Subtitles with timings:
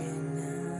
[0.00, 0.75] you now.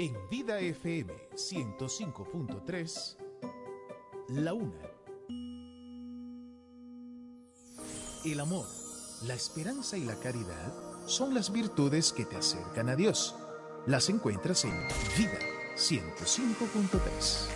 [0.00, 3.16] En Vida FM 105.3,
[4.28, 4.88] La Una.
[8.24, 8.64] El amor,
[9.26, 10.72] la esperanza y la caridad
[11.08, 13.34] son las virtudes que te acercan a Dios.
[13.88, 14.70] Las encuentras en
[15.16, 15.40] Vida
[15.74, 17.48] 105.3.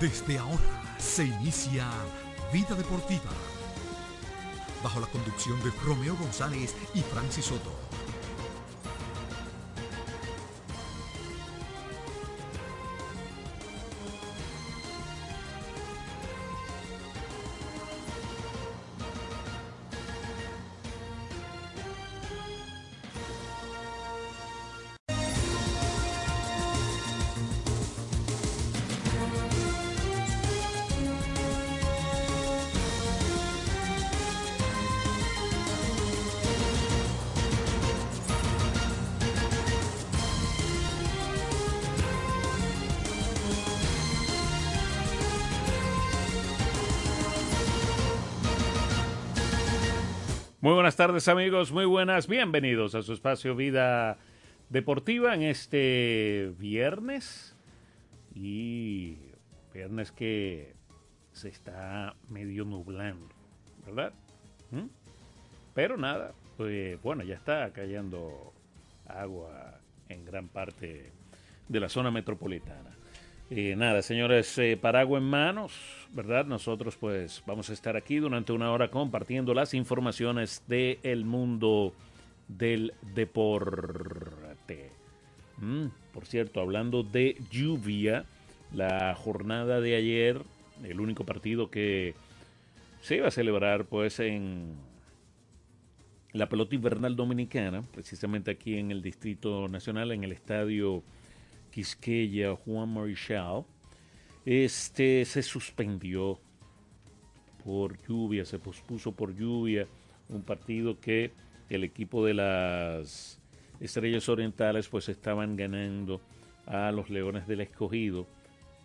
[0.00, 1.86] Desde ahora se inicia
[2.50, 3.55] Vida Deportiva
[4.86, 7.85] bajo la conducción de Romeo González y Francis Soto.
[51.16, 54.18] Amigos, muy buenas, bienvenidos a su espacio Vida
[54.68, 57.56] Deportiva en este viernes
[58.34, 59.16] y
[59.72, 60.74] viernes que
[61.32, 63.34] se está medio nublando,
[63.86, 64.12] ¿verdad?
[64.70, 64.88] ¿Mm?
[65.74, 68.52] Pero nada, pues bueno, ya está cayendo
[69.08, 71.12] agua en gran parte
[71.66, 72.94] de la zona metropolitana.
[73.48, 75.72] Y nada, señores, eh, paraguas en manos,
[76.12, 76.46] ¿verdad?
[76.46, 81.94] Nosotros pues vamos a estar aquí durante una hora compartiendo las informaciones del mundo
[82.48, 84.90] del deporte.
[85.58, 88.24] Mm, por cierto, hablando de lluvia,
[88.72, 90.42] la jornada de ayer,
[90.82, 92.14] el único partido que
[93.00, 94.74] se iba a celebrar pues en
[96.32, 101.04] la pelota invernal dominicana, precisamente aquí en el Distrito Nacional, en el estadio
[101.76, 103.66] Quisqueya, Juan Marichal,
[104.46, 106.40] este se suspendió
[107.62, 109.86] por lluvia, se pospuso por lluvia,
[110.30, 111.32] un partido que
[111.68, 113.38] el equipo de las
[113.78, 116.22] Estrellas Orientales pues estaban ganando
[116.64, 118.26] a los Leones del Escogido,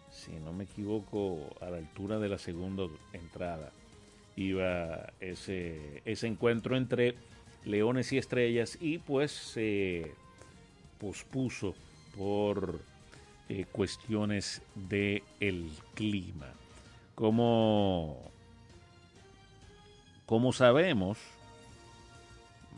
[0.10, 3.72] si no me equivoco, a la altura de la segunda entrada.
[4.36, 7.16] Iba ese, ese encuentro entre
[7.64, 10.12] Leones y Estrellas y pues se
[11.00, 11.74] pospuso
[12.18, 12.82] por
[13.50, 16.48] eh, cuestiones del el clima.
[17.16, 18.32] Como,
[20.26, 21.18] como sabemos,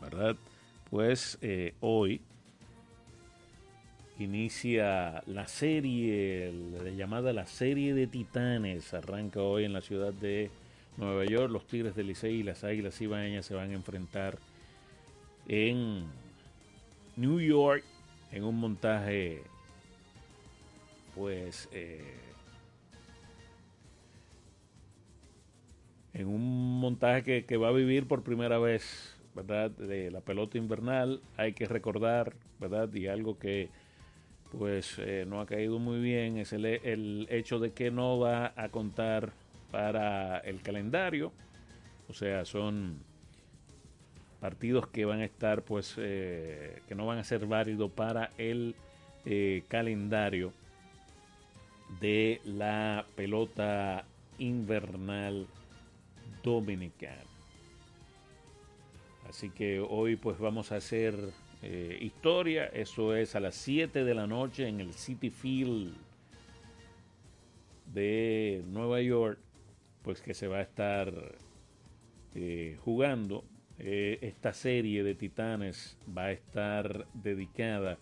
[0.00, 0.36] ¿verdad?
[0.90, 2.20] Pues eh, hoy
[4.18, 10.50] inicia la serie, la llamada la serie de titanes, arranca hoy en la ciudad de
[10.96, 14.38] Nueva York, los Tigres del Licey y las Águilas Ibaeñas se van a enfrentar
[15.48, 16.04] en
[17.16, 17.84] New York
[18.34, 19.42] en un montaje
[21.14, 22.02] pues eh,
[26.12, 29.70] en un montaje que, va a vivir por primera vez, ¿verdad?
[29.70, 31.20] De la pelota invernal.
[31.36, 32.92] Hay que recordar, ¿verdad?
[32.92, 33.68] Y algo que
[34.58, 38.52] pues eh, no ha caído muy bien es el, el, hecho de que no va
[38.56, 39.32] a contar
[39.70, 41.32] para el calendario.
[42.08, 42.98] O sea, son
[44.44, 48.74] partidos que van a estar, pues, eh, que no van a ser válidos para el
[49.24, 50.52] eh, calendario
[51.98, 54.04] de la pelota
[54.36, 55.46] invernal
[56.42, 57.24] dominicana.
[59.26, 61.14] Así que hoy pues vamos a hacer
[61.62, 62.66] eh, historia.
[62.66, 65.96] Eso es a las 7 de la noche en el City Field
[67.94, 69.38] de Nueva York.
[70.02, 71.14] Pues que se va a estar
[72.84, 73.42] jugando.
[73.78, 77.98] Eh, esta serie de titanes va a estar dedicada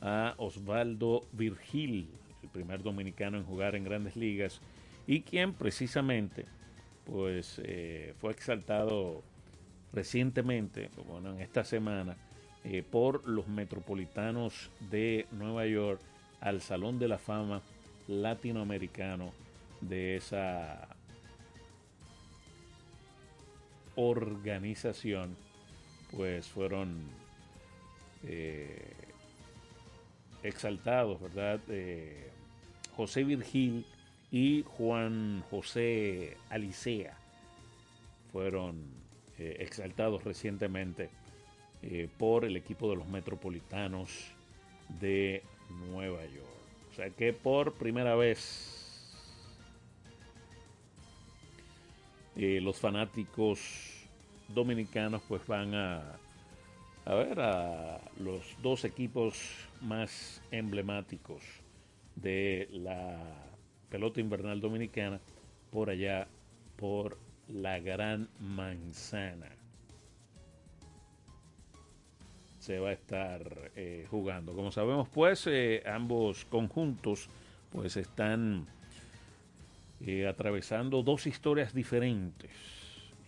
[0.00, 2.08] a Osvaldo Virgil,
[2.42, 4.60] el primer dominicano en jugar en grandes ligas
[5.06, 6.44] y quien precisamente
[7.04, 7.60] pues
[8.18, 9.22] fue exaltado
[9.92, 12.16] recientemente, bueno, en esta semana,
[12.64, 16.00] eh, por los metropolitanos de Nueva York
[16.40, 17.62] al Salón de la Fama
[18.08, 19.32] latinoamericano
[19.80, 20.95] de esa
[23.96, 25.36] organización,
[26.12, 27.02] pues fueron
[28.24, 28.94] eh,
[30.42, 31.60] exaltados, ¿verdad?
[31.68, 32.30] Eh,
[32.96, 33.84] José Virgil
[34.30, 37.16] y Juan José Alicea
[38.32, 38.94] fueron
[39.38, 41.10] exaltados recientemente
[41.88, 44.32] eh, por el equipo de los Metropolitanos
[44.98, 45.42] de
[45.90, 46.48] Nueva York.
[46.90, 48.75] O sea que por primera vez
[52.36, 54.08] eh, los fanáticos
[54.48, 56.02] dominicanos pues van a,
[57.04, 59.40] a ver a los dos equipos
[59.80, 61.42] más emblemáticos
[62.14, 63.18] de la
[63.88, 65.20] pelota invernal dominicana
[65.70, 66.28] por allá
[66.76, 67.18] por
[67.48, 69.56] la Gran Manzana
[72.66, 74.52] se va a estar eh, jugando.
[74.52, 77.28] Como sabemos, pues eh, ambos conjuntos
[77.70, 78.66] pues están
[80.00, 82.50] eh, atravesando dos historias diferentes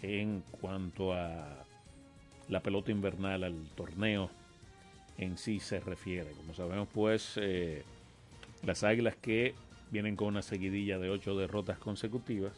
[0.03, 1.65] en cuanto a
[2.49, 4.31] la pelota invernal, al torneo
[5.19, 6.31] en sí se refiere.
[6.33, 7.39] Como sabemos, pues
[8.63, 9.55] las águilas que
[9.91, 12.53] vienen con una seguidilla de ocho derrotas consecutivas,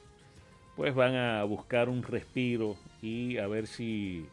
[0.76, 4.26] pues van a buscar un respiro y a ver si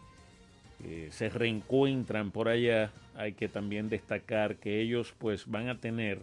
[0.83, 6.21] eh, se reencuentran por allá, hay que también destacar que ellos pues van a tener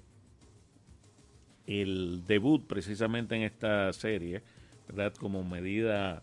[1.67, 4.43] el debut precisamente en esta serie,
[4.89, 5.15] ¿verdad?
[5.15, 6.23] Como medida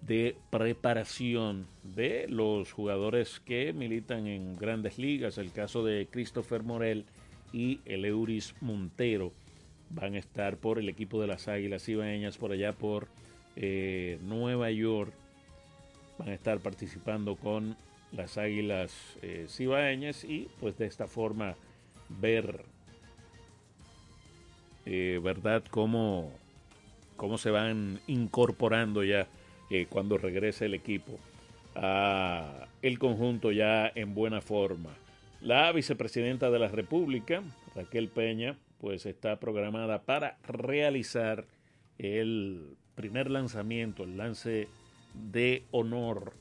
[0.00, 7.04] de preparación de los jugadores que militan en grandes ligas, el caso de Christopher Morel
[7.52, 9.32] y el Euris Montero
[9.90, 13.08] van a estar por el equipo de las Águilas Ibaeñas por allá por
[13.56, 15.12] eh, Nueva York
[16.18, 17.76] van a estar participando con
[18.12, 21.56] las águilas eh, cibaeñas y pues de esta forma
[22.08, 22.64] ver
[24.90, 26.32] eh, verdad cómo,
[27.16, 29.26] cómo se van incorporando ya
[29.68, 31.18] eh, cuando regrese el equipo
[31.74, 34.96] a el conjunto ya en buena forma.
[35.42, 37.42] La vicepresidenta de la república
[37.74, 41.44] Raquel Peña pues está programada para realizar
[41.98, 44.68] el primer lanzamiento el lance
[45.12, 46.32] de honor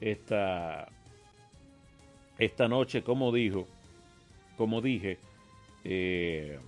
[0.00, 0.88] esta,
[2.38, 3.68] esta noche, como dijo,
[4.56, 5.18] como dije,
[5.84, 6.58] eh,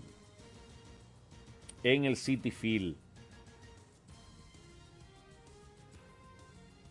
[1.82, 2.96] en el City Field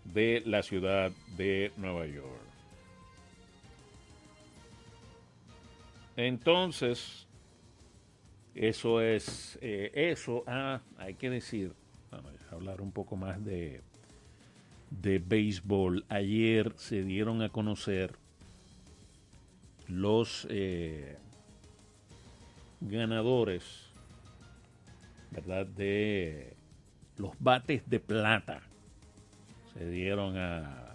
[0.06, 2.42] de la ciudad de Nueva York.
[6.18, 7.28] Entonces,
[8.54, 11.74] eso es, eh, eso, ah, hay que decir,
[12.12, 13.82] vamos a hablar un poco más de,
[14.90, 16.06] de béisbol.
[16.10, 18.16] Ayer se dieron a conocer
[19.88, 21.18] los eh,
[22.82, 23.91] ganadores,
[25.32, 25.66] ¿verdad?
[25.66, 26.54] De
[27.18, 28.62] los bates de plata.
[29.74, 30.94] Se dieron a,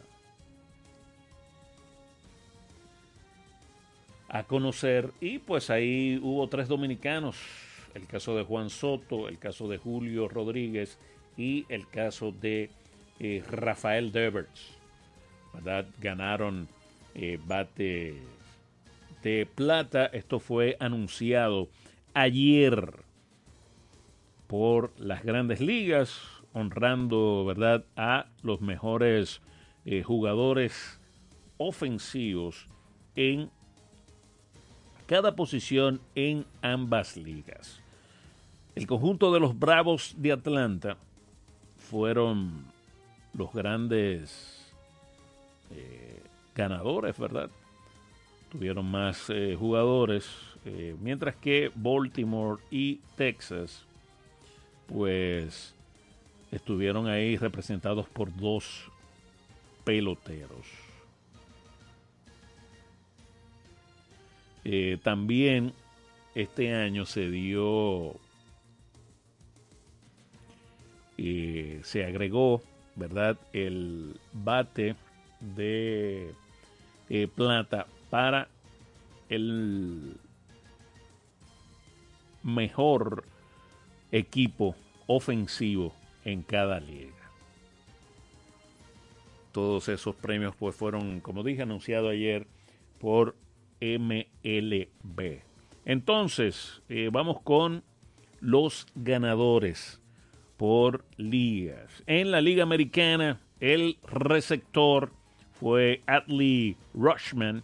[4.28, 7.36] a conocer y pues ahí hubo tres dominicanos.
[7.94, 10.98] El caso de Juan Soto, el caso de Julio Rodríguez
[11.38, 12.70] y el caso de
[13.18, 14.76] eh, Rafael Devers,
[15.54, 15.86] ¿verdad?
[15.98, 16.68] Ganaron
[17.14, 18.20] eh, bate
[19.22, 20.06] de plata.
[20.06, 21.68] Esto fue anunciado
[22.12, 23.05] ayer
[24.46, 26.20] por las grandes ligas,
[26.52, 29.40] honrando, ¿verdad?, a los mejores
[29.84, 31.00] eh, jugadores
[31.58, 32.66] ofensivos
[33.14, 33.50] en
[35.06, 37.80] cada posición en ambas ligas.
[38.74, 40.96] El conjunto de los Bravos de Atlanta
[41.76, 42.64] fueron
[43.32, 44.72] los grandes
[45.70, 46.22] eh,
[46.54, 47.50] ganadores, ¿verdad?
[48.50, 50.28] Tuvieron más eh, jugadores,
[51.00, 53.86] mientras que Baltimore y Texas,
[54.86, 55.74] pues
[56.50, 58.90] estuvieron ahí representados por dos
[59.84, 60.66] peloteros.
[65.04, 65.72] también
[66.34, 68.16] este año se dio
[71.16, 72.62] y se agregó,
[72.94, 73.38] ¿verdad?
[73.52, 74.96] El bate
[75.40, 76.34] de
[77.08, 78.48] eh, plata para
[79.28, 80.16] el
[82.42, 83.24] mejor
[84.12, 84.74] equipo
[85.06, 85.94] ofensivo
[86.24, 87.12] en cada liga.
[89.52, 92.46] Todos esos premios pues fueron, como dije, anunciados ayer
[92.98, 93.36] por
[93.80, 95.40] MLB.
[95.84, 97.82] Entonces, eh, vamos con
[98.40, 100.00] los ganadores
[100.56, 102.02] por ligas.
[102.06, 105.12] En la Liga Americana, el receptor
[105.52, 107.62] fue Atlee Rushman,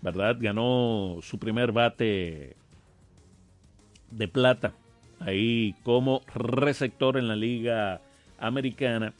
[0.00, 0.36] ¿verdad?
[0.40, 2.56] Ganó su primer bate
[4.10, 4.74] de plata
[5.20, 8.00] ahí como receptor en la Liga
[8.38, 9.12] Americana.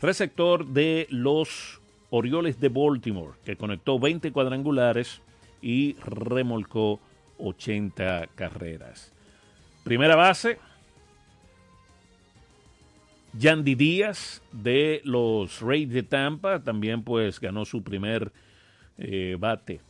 [0.00, 5.20] Receptor de los Orioles de Baltimore, que conectó 20 cuadrangulares
[5.62, 7.00] y remolcó
[7.38, 9.12] 80 carreras.
[9.82, 10.58] Primera base,
[13.38, 18.32] Yandy Díaz de los Rays de Tampa también pues ganó su primer
[18.98, 19.80] eh, bate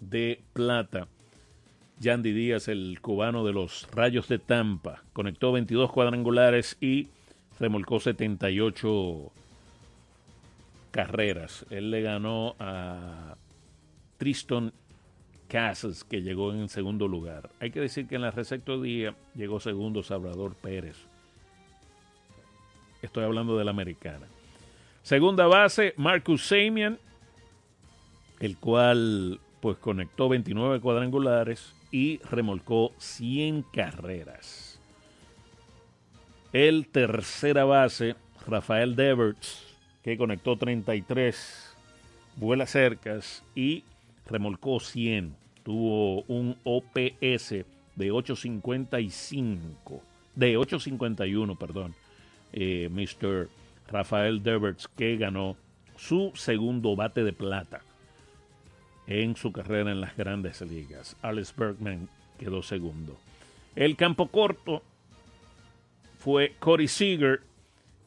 [0.00, 1.08] de plata.
[2.00, 7.08] Yandy Díaz, el cubano de los Rayos de Tampa, conectó 22 cuadrangulares y
[7.58, 9.32] remolcó 78
[10.90, 11.66] carreras.
[11.70, 13.36] Él le ganó a
[14.16, 14.72] Tristan
[15.48, 17.50] Casas, que llegó en segundo lugar.
[17.58, 21.06] Hay que decir que en la recepto día llegó segundo Salvador Pérez
[23.00, 24.26] Estoy hablando de la americana.
[25.02, 26.98] Segunda base, Marcus Samian,
[28.40, 34.80] el cual pues conectó 29 cuadrangulares y remolcó 100 carreras.
[36.52, 38.16] El tercera base,
[38.46, 41.76] Rafael Deverts, que conectó 33
[42.36, 43.84] vuelas cercas y
[44.26, 45.36] remolcó 100.
[45.62, 47.64] Tuvo un OPS
[47.96, 50.02] de 855,
[50.34, 51.94] de 851, perdón
[52.52, 53.48] eh, Mr.
[53.88, 55.56] Rafael Deverts, que ganó
[55.96, 57.82] su segundo bate de plata
[59.08, 61.16] en su carrera en las grandes ligas.
[61.22, 63.18] Alex Bergman quedó segundo.
[63.74, 64.82] El campo corto
[66.18, 67.40] fue Cody Seager,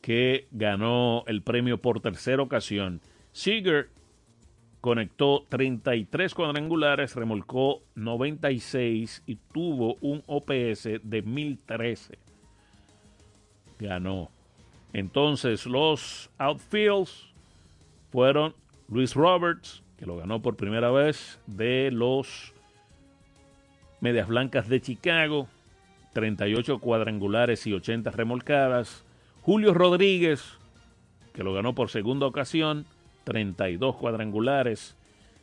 [0.02, 3.02] que ganó el premio por tercera ocasión.
[3.34, 3.90] Seager
[4.80, 12.32] conectó 33 cuadrangulares, remolcó 96 y tuvo un OPS de 1013
[13.82, 14.30] ganó.
[14.94, 17.34] Entonces los outfields
[18.12, 18.54] fueron
[18.88, 22.56] Luis Roberts, que lo ganó por primera vez, de los
[24.00, 25.48] Medias Blancas de Chicago,
[26.14, 29.06] 38 cuadrangulares y 80 remolcadas.
[29.44, 30.58] Julio Rodríguez,
[31.34, 32.88] que lo ganó por segunda ocasión,
[33.26, 34.98] 32 cuadrangulares,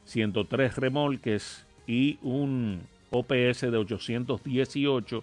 [0.06, 2.80] 103 remolques y un
[3.12, 5.22] OPS de 818.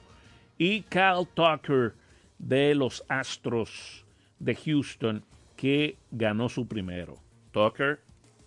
[0.58, 1.94] Y Cal Tucker,
[2.40, 4.06] de los Astros
[4.40, 5.26] de Houston
[5.58, 7.18] que ganó su primero.
[7.52, 8.00] Tucker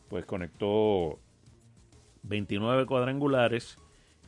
[0.08, 1.18] pues conectó
[2.22, 3.78] 29 cuadrangulares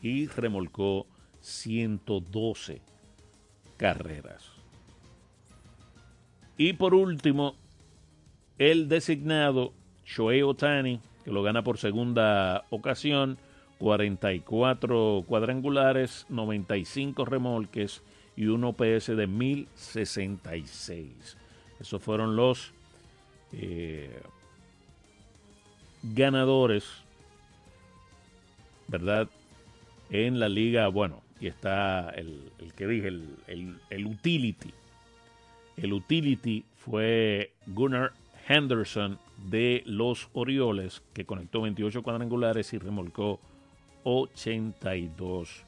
[0.03, 1.07] y remolcó
[1.41, 2.81] 112
[3.77, 4.51] carreras.
[6.57, 7.55] Y por último,
[8.59, 9.73] el designado
[10.05, 13.39] Shohei Otani, que lo gana por segunda ocasión,
[13.79, 18.03] 44 cuadrangulares, 95 remolques
[18.37, 21.39] y un OPS de 1066.
[21.81, 22.75] Esos fueron los
[23.53, 24.21] eh,
[26.03, 26.85] ganadores,
[28.89, 29.29] ¿verdad?
[30.11, 34.73] En la liga, bueno, y está el, que dije, el, el, utility.
[35.77, 38.13] El utility fue Gunnar
[38.49, 43.41] Henderson de los Orioles, que conectó 28 cuadrangulares y remolcó
[44.05, 45.65] 82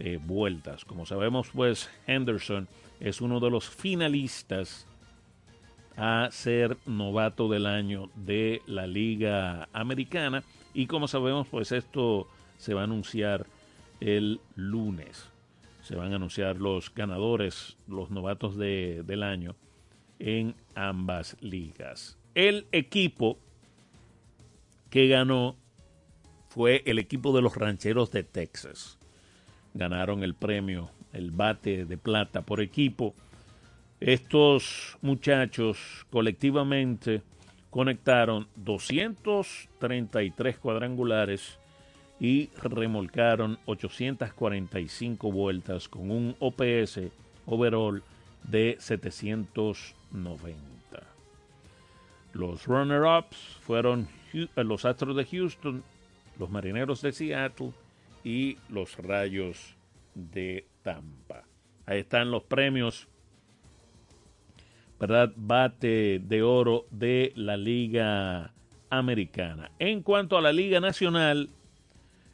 [0.00, 0.84] eh, vueltas.
[0.84, 2.66] Como sabemos, pues Henderson
[2.98, 4.86] es uno de los finalistas
[5.96, 10.42] a ser novato del año de la Liga Americana.
[10.72, 13.46] Y como sabemos, pues esto se va a anunciar
[14.00, 15.28] el lunes.
[15.82, 19.54] Se van a anunciar los ganadores, los novatos del año
[20.18, 22.18] en ambas ligas.
[22.34, 23.38] El equipo
[24.90, 25.56] que ganó
[26.48, 28.98] fue el equipo de los Rancheros de Texas
[29.74, 33.14] ganaron el premio, el bate de plata por equipo.
[34.04, 37.22] Estos muchachos colectivamente
[37.70, 41.58] conectaron 233 cuadrangulares
[42.20, 47.00] y remolcaron 845 vueltas con un OPS
[47.46, 48.02] overall
[48.42, 50.54] de 790.
[52.34, 55.82] Los runner-ups fueron eh, los Astros de Houston,
[56.38, 57.72] los Marineros de Seattle
[58.22, 59.76] y los Rayos
[60.14, 61.44] de Tampa.
[61.86, 63.08] Ahí están los premios,
[65.06, 65.34] ¿verdad?
[65.36, 68.52] Bate de oro de la Liga
[68.88, 69.70] Americana.
[69.78, 71.50] En cuanto a la Liga Nacional,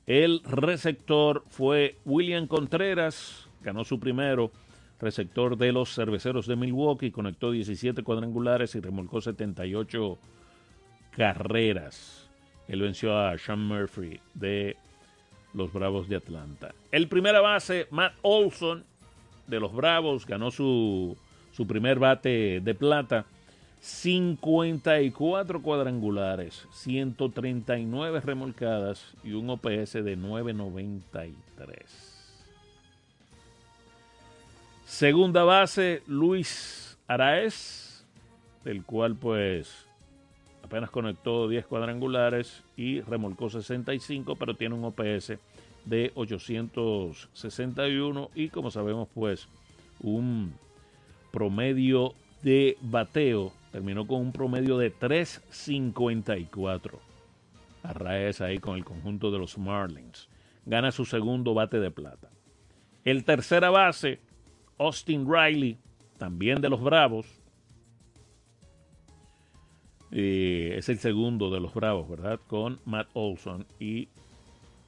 [0.06, 4.52] el receptor fue William Contreras, ganó su primero
[5.00, 10.16] receptor de los cerveceros de Milwaukee, conectó 17 cuadrangulares y remolcó 78
[11.16, 12.30] carreras.
[12.68, 14.76] Él venció a Sean Murphy de
[15.54, 16.72] los Bravos de Atlanta.
[16.92, 18.84] El primera base, Matt Olson,
[19.48, 21.16] de los Bravos, ganó su,
[21.60, 23.26] su primer bate de plata.
[23.80, 32.40] 54 cuadrangulares, 139 remolcadas y un OPS de 993.
[34.86, 38.06] Segunda base, Luis Araez,
[38.64, 39.86] del cual pues
[40.64, 45.34] apenas conectó 10 cuadrangulares y remolcó 65, pero tiene un OPS
[45.84, 49.46] de 861 y como sabemos pues
[50.00, 50.54] un
[51.30, 56.98] promedio de bateo, terminó con un promedio de 354.
[57.82, 60.28] Arraez ahí con el conjunto de los Marlins.
[60.66, 62.30] Gana su segundo bate de plata.
[63.04, 64.20] El tercera base,
[64.78, 65.78] Austin Riley,
[66.18, 67.26] también de los Bravos.
[70.12, 72.40] Eh, es el segundo de los Bravos, ¿verdad?
[72.46, 74.08] Con Matt Olson y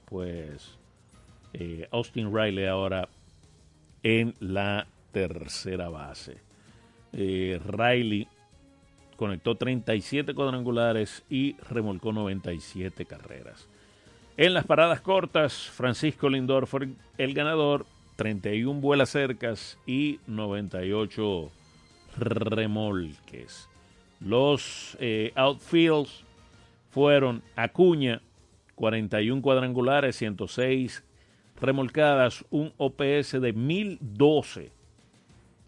[0.06, 0.76] pues
[1.54, 3.08] eh, Austin Riley ahora
[4.02, 6.38] en la tercera base.
[7.12, 8.28] Eh, Riley
[9.16, 13.68] conectó 37 cuadrangulares y remolcó 97 carreras.
[14.36, 21.50] En las paradas cortas, Francisco Lindor fue el ganador 31 vuelas cercas y 98
[22.16, 23.68] remolques.
[24.20, 26.24] Los eh, outfields
[26.90, 28.22] fueron Acuña,
[28.74, 31.04] 41 cuadrangulares, 106
[31.60, 34.72] remolcadas, un OPS de 1012.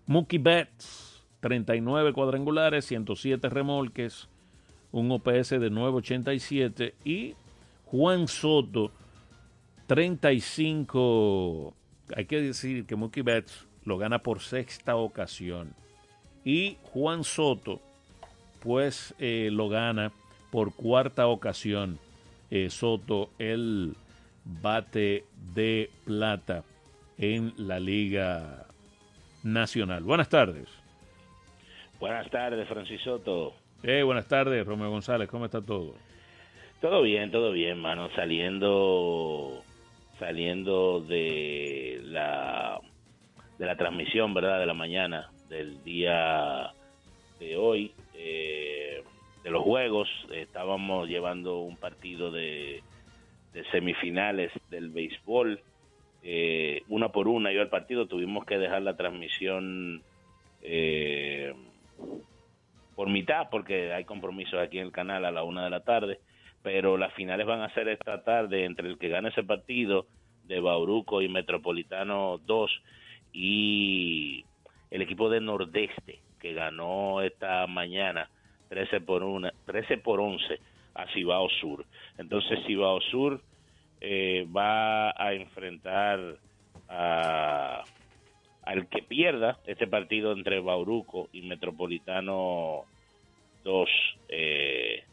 [0.06, 4.28] Mookie Betts, 39 cuadrangulares, 107 remolques,
[4.92, 6.94] un OPS de 987.
[7.04, 7.34] Y
[7.86, 8.90] Juan Soto,
[9.86, 11.74] 35
[12.14, 15.74] hay que decir que Mookie Betts lo gana por sexta ocasión.
[16.44, 17.80] Y Juan Soto,
[18.60, 20.12] pues eh, lo gana
[20.50, 21.98] por cuarta ocasión.
[22.50, 23.96] Eh, Soto, el
[24.44, 26.64] bate de plata
[27.16, 28.66] en la Liga
[29.44, 30.02] Nacional.
[30.02, 30.66] Buenas tardes.
[32.00, 33.54] Buenas tardes, Francis Soto.
[33.82, 35.28] Eh, buenas tardes, Romeo González.
[35.28, 35.94] ¿Cómo está todo?
[36.80, 38.08] Todo bien, todo bien, mano.
[38.16, 39.62] Saliendo
[40.18, 42.80] saliendo de la
[43.58, 44.58] de la transmisión, ¿verdad?
[44.58, 46.72] De la mañana del día
[47.38, 49.02] de hoy, eh,
[49.42, 52.82] de los juegos, estábamos llevando un partido de,
[53.52, 55.60] de semifinales del béisbol,
[56.24, 60.02] eh, una por una yo al partido, tuvimos que dejar la transmisión
[60.62, 61.54] eh,
[62.96, 66.18] por mitad porque hay compromisos aquí en el canal a la una de la tarde
[66.64, 70.06] pero las finales van a ser esta tarde entre el que gane ese partido
[70.44, 72.82] de Bauruco y Metropolitano 2
[73.34, 74.46] y
[74.90, 78.30] el equipo de Nordeste que ganó esta mañana
[78.70, 80.58] 13 por, una, 13 por 11
[80.94, 81.84] a Cibao Sur.
[82.16, 83.42] Entonces Cibao Sur
[84.06, 86.36] eh, va a enfrentar
[86.90, 87.82] a,
[88.62, 92.84] al que pierda este partido entre Bauruco y Metropolitano
[93.64, 93.88] 2
[94.28, 95.04] eh,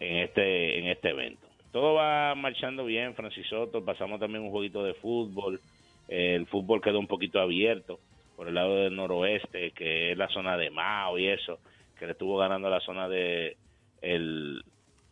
[0.00, 1.46] en este en este evento.
[1.72, 3.84] Todo va marchando bien, Francis Soto.
[3.84, 5.60] Pasamos también un jueguito de fútbol.
[6.08, 8.00] El fútbol quedó un poquito abierto
[8.34, 11.58] por el lado del noroeste, que es la zona de Mao y eso,
[11.98, 13.58] que le estuvo ganando la zona de
[14.00, 14.64] el,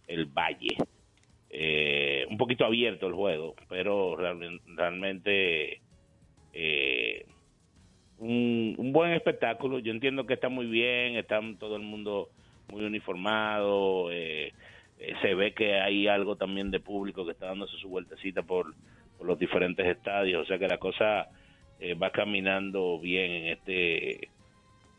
[0.07, 0.79] el Valle.
[1.53, 5.83] Eh, un poquito abierto el juego, pero realmente
[6.55, 7.27] eh,
[8.23, 9.79] un, buen espectáculo.
[9.79, 12.31] Yo entiendo que está muy bien, está todo el mundo
[12.69, 14.53] muy uniformado, eh,
[14.99, 18.75] eh, se ve que hay algo también de público que está dándose su vueltecita por,
[19.21, 21.29] los diferentes estadios, o sea que la cosa
[21.79, 24.29] eh, va caminando bien en este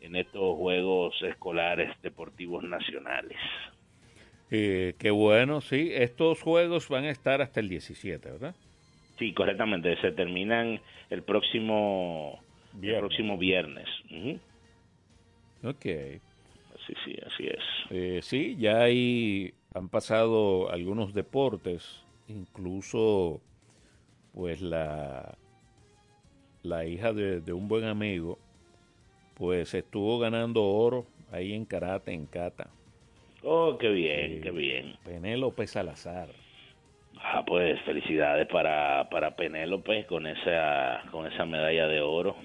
[0.00, 3.36] en estos juegos escolares deportivos nacionales.
[4.48, 5.90] Qué bueno, sí.
[5.92, 8.54] Estos juegos van a estar hasta el 17, ¿verdad?
[9.18, 9.96] Sí, correctamente.
[10.00, 10.80] Se terminan
[11.10, 12.40] el próximo
[12.72, 12.94] viernes.
[12.94, 13.88] El próximo viernes.
[15.62, 15.84] Ok.
[16.86, 17.60] Sí, sí, así es.
[17.90, 23.40] Eh, sí, ya ahí han pasado algunos deportes, incluso
[24.34, 25.38] pues la,
[26.62, 28.38] la hija de, de un buen amigo,
[29.34, 32.68] pues estuvo ganando oro ahí en karate, en kata.
[33.44, 34.98] Oh, qué bien, Eh, qué bien.
[35.02, 36.34] Penélope Salazar.
[37.20, 42.36] Ah, pues felicidades para, para Penélope con esa, con esa medalla de oro.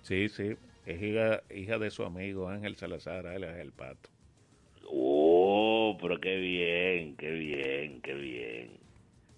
[0.00, 4.08] Sí, sí, es hija, hija de su amigo Ángel Salazar, alias El Pato.
[4.88, 8.78] Oh, pero qué bien, qué bien, qué bien.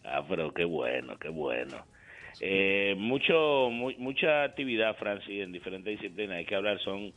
[0.05, 1.87] Ah, pero qué bueno, qué bueno.
[2.40, 6.38] Eh, mucho, mu- mucha actividad, Francis, en diferentes disciplinas.
[6.38, 7.14] Hay que hablar, son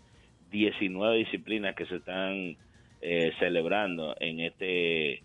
[0.51, 2.57] 19 disciplinas que se están
[3.01, 5.23] eh, celebrando en este,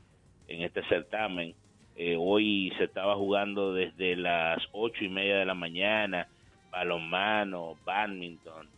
[0.48, 1.54] en este certamen.
[1.96, 6.28] Eh, hoy se estaba jugando desde las ocho y media de la mañana,
[6.70, 8.68] balonmano, badminton,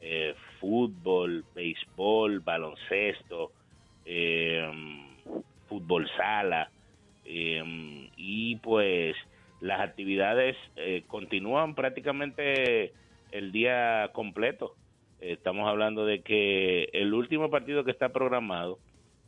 [0.00, 3.52] eh, fútbol, béisbol, baloncesto,
[4.04, 4.70] eh,
[5.68, 6.70] fútbol sala
[7.24, 9.14] eh, y pues
[9.60, 12.92] las actividades eh, continúan prácticamente
[13.32, 14.74] el día completo.
[15.20, 18.78] Estamos hablando de que el último partido que está programado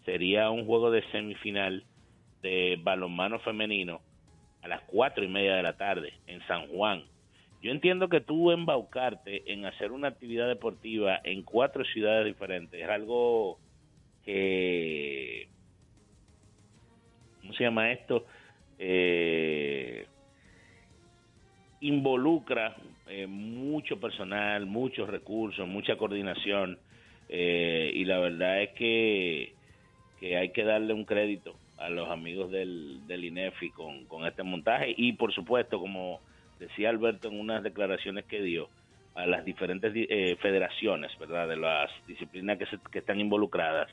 [0.04, 1.84] sería un juego de semifinal
[2.42, 4.00] de balonmano femenino
[4.62, 7.04] a las cuatro y media de la tarde en San Juan.
[7.62, 12.88] Yo entiendo que tú embaucarte en hacer una actividad deportiva en cuatro ciudades diferentes es
[12.88, 13.58] algo
[14.24, 15.48] que
[17.40, 18.24] ¿cómo se llama esto?
[18.78, 20.06] Eh,
[21.80, 22.76] involucra
[23.10, 26.80] eh, mucho personal, muchos recursos, mucha coordinación
[27.28, 29.56] eh, y la verdad es que,
[30.18, 34.42] que hay que darle un crédito a los amigos del, del INEFI con, con este
[34.44, 36.22] montaje y por supuesto, como
[36.58, 38.70] decía Alberto en unas declaraciones que dio,
[39.14, 41.48] a las diferentes di- eh, federaciones, ¿verdad?
[41.48, 43.90] De las disciplinas que, se- que están involucradas,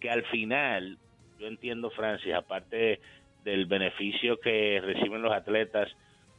[0.00, 0.98] que al final,
[1.38, 3.00] yo entiendo, Francis, aparte
[3.42, 5.88] del beneficio que reciben los atletas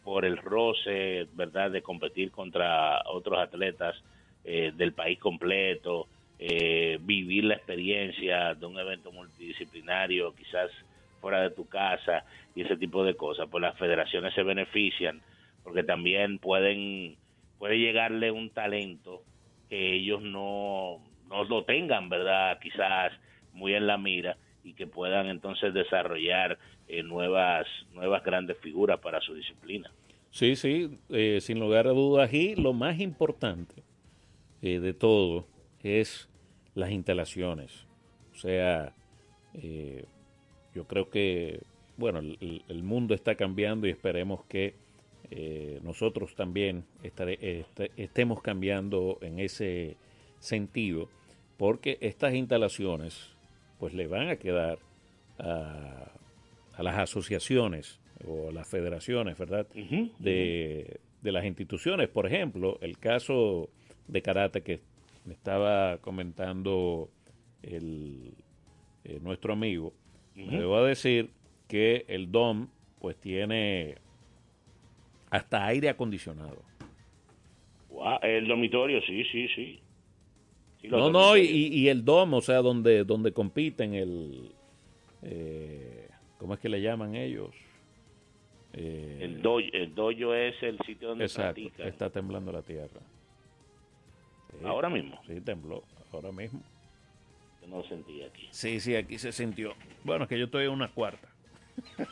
[0.04, 1.72] por el roce, ¿verdad?
[1.72, 3.96] De competir contra otros atletas
[4.44, 6.08] eh, del país completo,
[6.40, 10.72] eh, vivir la experiencia de un evento multidisciplinario, quizás
[11.20, 15.22] fuera de tu casa y ese tipo de cosas, pues las federaciones se benefician
[15.64, 17.16] porque también pueden
[17.60, 19.22] puede llegarle un talento
[19.70, 20.98] que ellos no,
[21.30, 22.58] no lo tengan, ¿verdad?
[22.60, 23.14] Quizás
[23.54, 29.22] muy en la mira y que puedan entonces desarrollar eh, nuevas nuevas grandes figuras para
[29.22, 29.92] su disciplina.
[30.30, 32.34] Sí, sí, eh, sin lugar a dudas.
[32.34, 33.84] Y lo más importante
[34.62, 35.46] eh, de todo
[35.84, 36.30] es
[36.76, 37.88] las instalaciones.
[38.32, 38.94] O sea,
[40.74, 41.60] yo creo que,
[41.98, 44.76] bueno, el, mundo está cambiando y esperemos que
[45.84, 49.98] nosotros también estare- este- estemos cambiando en ese
[50.40, 51.10] sentido,
[51.58, 53.36] porque estas instalaciones
[53.82, 54.78] pues le van a quedar
[55.40, 56.12] a,
[56.78, 59.66] a las asociaciones o a las federaciones, ¿verdad?
[60.20, 62.08] de, de las instituciones.
[62.08, 63.70] Por ejemplo, el caso
[64.08, 64.82] de karate que
[65.26, 67.10] me estaba comentando
[67.64, 68.36] el,
[69.04, 69.94] eh, nuestro amigo,
[70.38, 70.52] Ujú.
[70.52, 71.32] me debo a decir
[71.68, 72.68] que el DOM
[73.00, 73.96] pues tiene
[75.32, 76.62] hasta aire acondicionado.
[78.22, 79.80] El dormitorio, sí, sí, sí.
[80.82, 84.52] Sí, No, no, y, el DOM, o sea, donde, donde compiten el...
[85.22, 86.08] eh,
[86.40, 87.52] ¿Cómo es que le llaman ellos?
[88.74, 91.88] Eh, el dojo, el dojo es el sitio donde Exacto, practican.
[91.88, 93.00] está temblando la tierra.
[94.50, 95.22] Sí, Ahora mismo.
[95.28, 96.62] Sí, tembló, ahora mismo.
[97.62, 98.48] Yo no lo sentí aquí.
[98.52, 99.74] Sí, sí, aquí se sintió.
[100.04, 101.28] Bueno, es que yo estoy en una cuarta.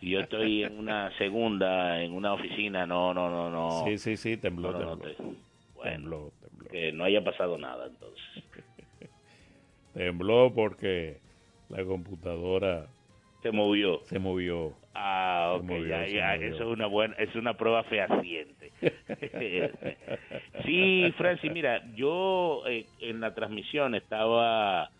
[0.00, 3.84] Si yo estoy en una segunda, en una oficina, no, no, no, no.
[3.86, 5.14] Sí, sí, sí, tembló, No, no, no, tembló.
[5.32, 5.38] te-
[5.84, 6.68] bueno, Tembló, tembló.
[6.70, 8.24] que no haya pasado nada entonces.
[9.94, 11.18] Tembló porque
[11.68, 12.86] la computadora
[13.42, 14.00] Se movió.
[14.06, 14.72] se movió.
[14.94, 16.46] Ah, ok, Se movió, ya, se ya, movió.
[16.54, 18.72] eso es una buena, es una prueba fehaciente.
[20.64, 24.90] sí, Francis, mira, yo eh, en la transmisión estaba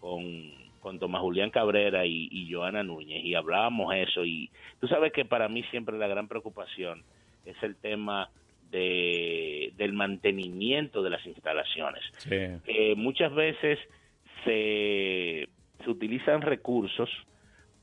[0.00, 5.12] con, con Tomás Julián Cabrera y, y Joana Núñez y hablábamos eso y tú sabes
[5.12, 7.02] que para mí siempre la gran preocupación
[7.44, 8.30] es el tema
[8.70, 12.34] de, del mantenimiento de las instalaciones Sí,
[12.66, 13.78] eh, muchas veces
[14.44, 15.48] se,
[15.84, 17.08] se utilizan recursos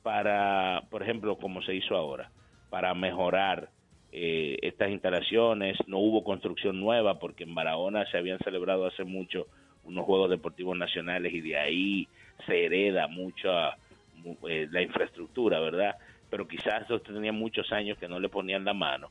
[0.03, 2.31] para, por ejemplo, como se hizo ahora,
[2.69, 3.69] para mejorar
[4.11, 5.77] eh, estas instalaciones.
[5.87, 9.47] No hubo construcción nueva porque en Barahona se habían celebrado hace mucho
[9.83, 12.07] unos Juegos Deportivos Nacionales y de ahí
[12.45, 13.75] se hereda mucha
[14.15, 15.95] mu- eh, la infraestructura, ¿verdad?
[16.29, 19.09] Pero quizás eso tenía muchos años que no le ponían la mano.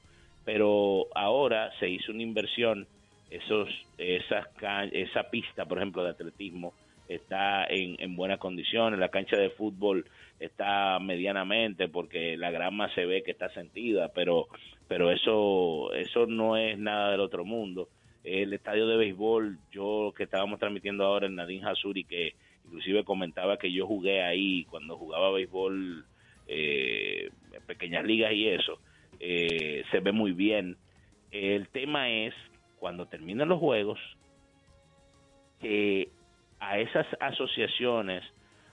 [0.52, 2.88] Pero ahora se hizo una inversión
[3.30, 4.48] esos, esas,
[4.90, 6.74] esa pista, por ejemplo, de atletismo
[7.06, 10.06] está en, en buenas condiciones, la cancha de fútbol
[10.40, 14.48] está medianamente porque la grama se ve que está sentida, pero,
[14.88, 17.88] pero eso, eso no es nada del otro mundo.
[18.24, 22.34] El estadio de béisbol, yo que estábamos transmitiendo ahora en Nadine Hasuri, que
[22.64, 26.04] inclusive comentaba que yo jugué ahí cuando jugaba béisbol
[26.48, 27.30] eh,
[27.68, 28.80] pequeñas ligas y eso,
[29.20, 30.76] eh, se ve muy bien.
[31.30, 32.34] El tema es,
[32.78, 33.98] cuando terminan los juegos,
[35.60, 36.08] que
[36.58, 38.24] a esas asociaciones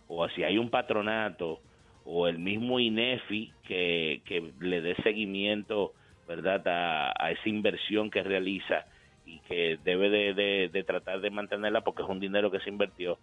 [0.08, 1.60] o si hay un patronato
[2.06, 5.94] o el mismo INEFI que, que le dé seguimiento
[6.28, 8.86] verdad a, esa inversión que realiza
[9.26, 13.18] y que debe de, de, tratar de mantenerla porque es un dinero que se invirtió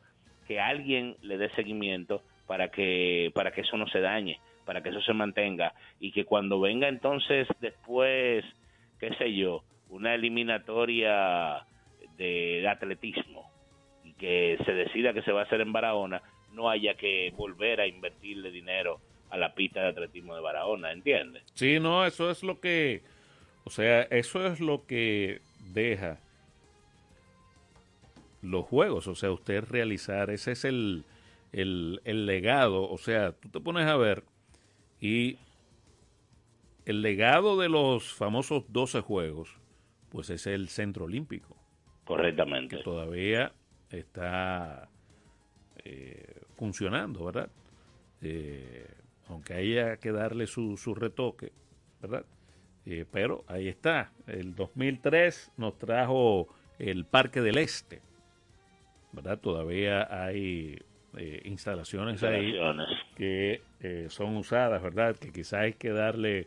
[0.46, 4.90] que alguien le dé seguimiento para que para que eso no se dañe para que
[4.90, 8.44] eso se mantenga y que cuando venga entonces después
[8.98, 11.64] qué sé yo una eliminatoria
[12.16, 13.50] de atletismo
[14.05, 16.22] y que se decida que se va a hacer en Barahona
[16.53, 19.00] no haya que volver a invertirle dinero
[19.31, 21.42] a la pista de atletismo de Barahona, ¿entiendes?
[21.55, 23.03] Sí, no, eso es lo que,
[23.64, 25.40] o sea, eso es lo que
[25.72, 26.20] deja
[28.42, 31.05] los juegos, o sea, usted realizar, ese es el,
[31.53, 34.22] el, el legado, o sea, tú te pones a ver
[35.00, 35.38] y
[36.85, 39.57] el legado de los famosos 12 juegos,
[40.11, 41.57] pues es el centro olímpico.
[42.04, 42.76] Correctamente.
[42.76, 43.52] Que todavía
[43.90, 44.88] está
[45.85, 47.50] eh, funcionando, ¿verdad?
[48.20, 48.87] Eh,
[49.28, 51.52] aunque haya que darle su, su retoque,
[52.00, 52.26] ¿verdad?
[52.87, 54.12] Eh, pero ahí está.
[54.26, 58.02] El 2003 nos trajo el Parque del Este,
[59.12, 59.38] ¿verdad?
[59.38, 60.78] Todavía hay
[61.44, 62.55] instalaciones, ahí
[63.16, 63.61] que
[64.09, 65.16] son usadas, ¿verdad?
[65.16, 66.46] Que quizás hay que darle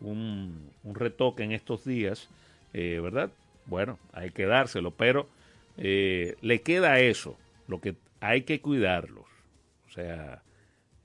[0.00, 2.28] un, un retoque en estos días,
[2.72, 3.30] ¿verdad?
[3.66, 5.28] Bueno, hay que dárselo, pero
[5.76, 9.26] le queda eso, lo que hay que cuidarlos.
[9.86, 10.42] O sea,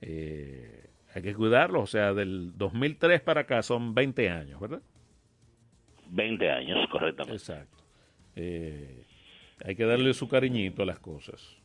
[0.00, 1.82] eh, hay que cuidarlos.
[1.82, 4.82] O sea, del 2003 para acá son 20 años, ¿verdad?
[6.10, 7.36] 20 años, correctamente.
[7.36, 7.82] Exacto.
[8.36, 9.04] Eh,
[9.64, 11.56] hay que darle su cariñito a las cosas.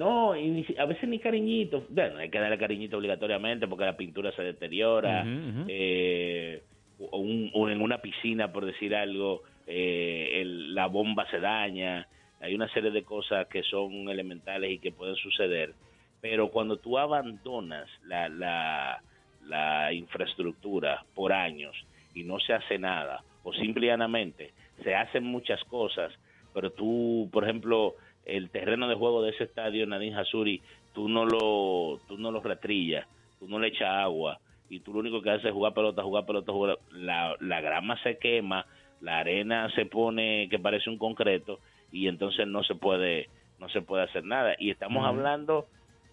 [0.00, 1.84] No, y a veces ni cariñito.
[1.88, 5.24] Bueno, hay que darle cariñito obligatoriamente porque la pintura se deteriora.
[5.68, 6.62] Eh,
[6.98, 12.06] o, en una piscina, por decir algo, la bomba se daña
[12.40, 15.74] hay una serie de cosas que son elementales y que pueden suceder,
[16.20, 19.02] pero cuando tú abandonas la, la,
[19.44, 21.76] la infraestructura por años
[22.14, 26.12] y no se hace nada, o simplemente se hacen muchas cosas,
[26.54, 31.24] pero tú, por ejemplo, el terreno de juego de ese estadio Nadine Hasuri, tú no
[31.24, 33.06] lo, tú no lo retrillas,
[33.38, 34.38] tú no le echas agua,
[34.70, 38.00] y tú lo único que haces es jugar pelota, jugar pelota, jugar, la, la grama
[38.02, 38.64] se quema,
[39.00, 41.58] la arena se pone que parece un concreto
[41.90, 43.28] y entonces no se puede
[43.58, 44.54] no se puede hacer nada.
[44.58, 45.66] Y estamos hablando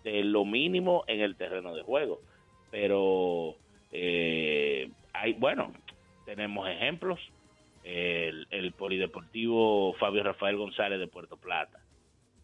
[0.04, 2.20] de lo mínimo en el terreno de juego.
[2.72, 3.56] Pero
[3.92, 5.72] eh, hay bueno
[6.26, 7.20] tenemos ejemplos.
[7.84, 11.80] El, el, polideportivo Fabio Rafael González de Puerto Plata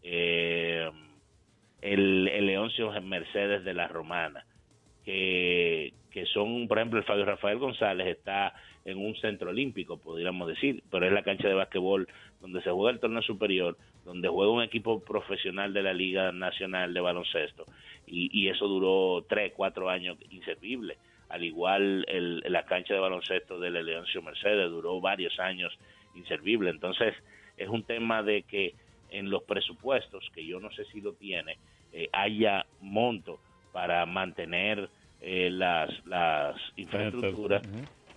[0.04, 0.88] eh,
[1.82, 4.44] el, el Leoncio Mercedes de la Romana
[5.04, 10.46] que, que son por ejemplo el Fabio Rafael González está en un centro olímpico, podríamos
[10.46, 12.06] decir, pero es la cancha de básquetbol
[12.40, 16.92] donde se juega el torneo superior, donde juega un equipo profesional de la Liga Nacional
[16.92, 17.64] de Baloncesto,
[18.06, 20.98] y, eso duró tres, cuatro años inservible.
[21.30, 25.72] Al igual el, la cancha de baloncesto de Leoncio Mercedes duró varios años
[26.14, 26.68] inservible.
[26.68, 27.14] Entonces,
[27.56, 28.74] es un tema de que
[29.18, 31.58] en los presupuestos, que yo no sé si lo tiene,
[31.92, 33.38] eh, haya monto
[33.72, 34.88] para mantener
[35.20, 37.62] eh, las, las infraestructuras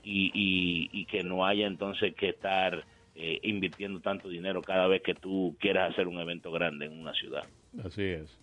[0.03, 5.15] y, y, que no haya entonces que estar eh, invirtiendo tanto dinero cada vez que
[5.15, 7.43] tú quieras hacer un evento grande en una ciudad.
[7.83, 8.39] Así es.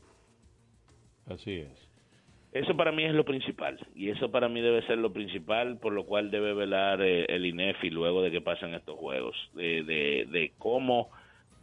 [1.26, 1.88] Así es.
[2.52, 5.92] Eso para mí es lo principal y eso para mí debe ser lo principal por
[5.92, 10.52] lo cual debe velar eh, el INEFI luego de que pasen estos juegos, de, de,
[10.56, 11.10] cómo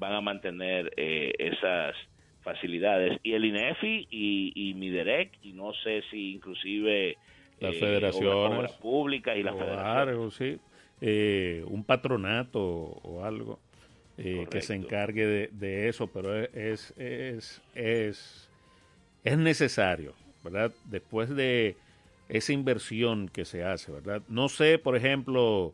[0.01, 1.95] van a mantener eh, esas
[2.41, 3.19] facilidades.
[3.21, 7.17] Y el INEFI y, y Miderec, y no sé si inclusive
[7.59, 10.33] las eh, federaciones públicas y las federaciones.
[10.33, 10.59] sí.
[11.03, 13.59] Eh, un patronato o algo
[14.17, 18.49] eh, que se encargue de, de, eso, pero es, es, es,
[19.23, 20.71] es necesario, ¿verdad?
[20.85, 21.75] Después de
[22.29, 24.21] esa inversión que se hace, ¿verdad?
[24.27, 25.73] No sé, por ejemplo,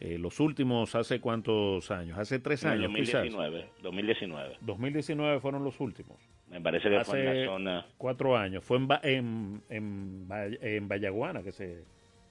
[0.00, 2.18] los últimos, ¿hace cuántos años?
[2.18, 2.92] ¿Hace tres años?
[2.92, 4.56] 2019, 2019.
[4.60, 6.16] 2019 fueron los últimos.
[6.48, 7.86] Me parece que fue en la zona.
[7.96, 8.64] Cuatro años.
[8.64, 10.28] Fue en, en, en,
[10.60, 11.84] en Vallaguana que se,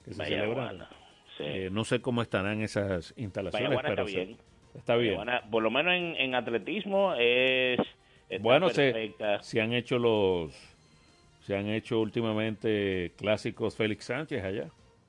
[0.04, 0.88] que se Vallaguana,
[1.38, 3.68] eh, no sé cómo estarán esas instalaciones.
[3.68, 4.38] Vallaguana pero está bien.
[4.74, 5.20] Está bien.
[5.50, 7.78] por lo menos en, atletismo es
[8.40, 10.52] bueno, se, se, han hecho los
[11.40, 14.68] se han hecho últimamente clásicos Félix Sánchez allá.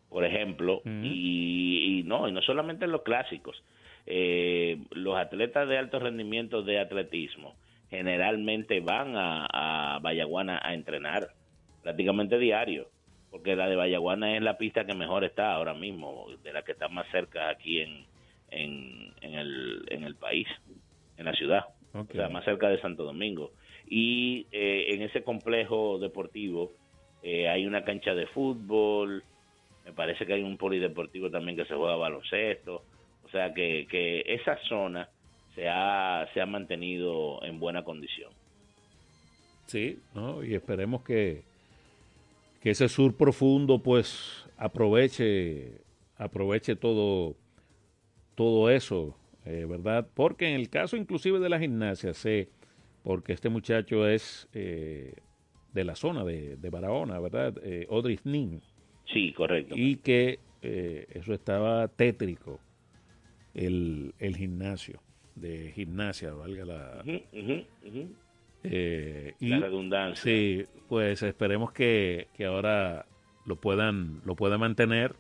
[0.10, 3.62] Por ejemplo, y, no, y no solamente los clásicos.
[4.06, 7.56] Eh, los atletas de alto rendimiento de atletismo
[7.90, 9.46] generalmente van a,
[9.96, 11.30] a Vallaguana a entrenar
[11.84, 12.88] prácticamente diario,
[13.32, 16.72] porque la de Vallaguana es la pista que mejor está ahora mismo, de la que
[16.72, 18.06] está más cerca aquí en,
[18.50, 20.48] en, en, el, en el país,
[21.18, 23.52] en la ciudad, o sea, más cerca de Santo Domingo.
[23.90, 26.72] Y eh, en ese complejo deportivo
[27.24, 29.24] eh, hay una cancha de fútbol,
[29.88, 32.84] me parece que hay un polideportivo también que se juega baloncesto,
[33.24, 35.10] o sea que, que esa zona
[35.56, 38.32] se ha, se ha mantenido en buena condición.
[39.66, 40.44] Sí, ¿no?
[40.44, 41.44] y esperemos que,
[42.62, 45.82] que ese sur profundo pues aproveche,
[46.18, 47.36] aproveche todo,
[48.36, 50.06] todo eso, eh, ¿verdad?
[50.14, 52.50] Porque en el caso inclusive de la gimnasia, sé,
[53.04, 55.16] porque este muchacho es eh,
[55.72, 57.56] de la zona de, Barahona, ¿verdad?
[57.64, 58.62] Eh, Odris Nin.
[59.14, 59.76] Sí, correcto.
[59.78, 62.60] Y que eh, eso estaba tétrico,
[63.54, 65.02] el, el gimnasio
[65.40, 67.04] de gimnasia, valga la,
[68.64, 70.24] eh, la redundancia.
[70.24, 73.06] Sí, pues esperemos que, que, ahora
[73.46, 75.16] lo puedan, lo puedan mantener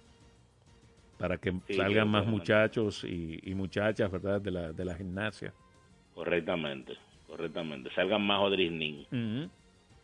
[1.17, 5.54] para que salgan más muchachos y, y, muchachas, ¿verdad?, de la, de la gimnasia.
[6.13, 6.93] Correctamente,
[7.28, 7.89] correctamente.
[7.93, 9.50] Salgan más Odrisnin.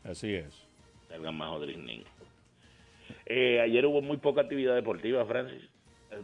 [0.04, 0.68] Así es.
[1.10, 2.04] Salgan más Odrisnin.
[3.26, 5.70] Eh, ayer hubo muy poca actividad deportiva, Francis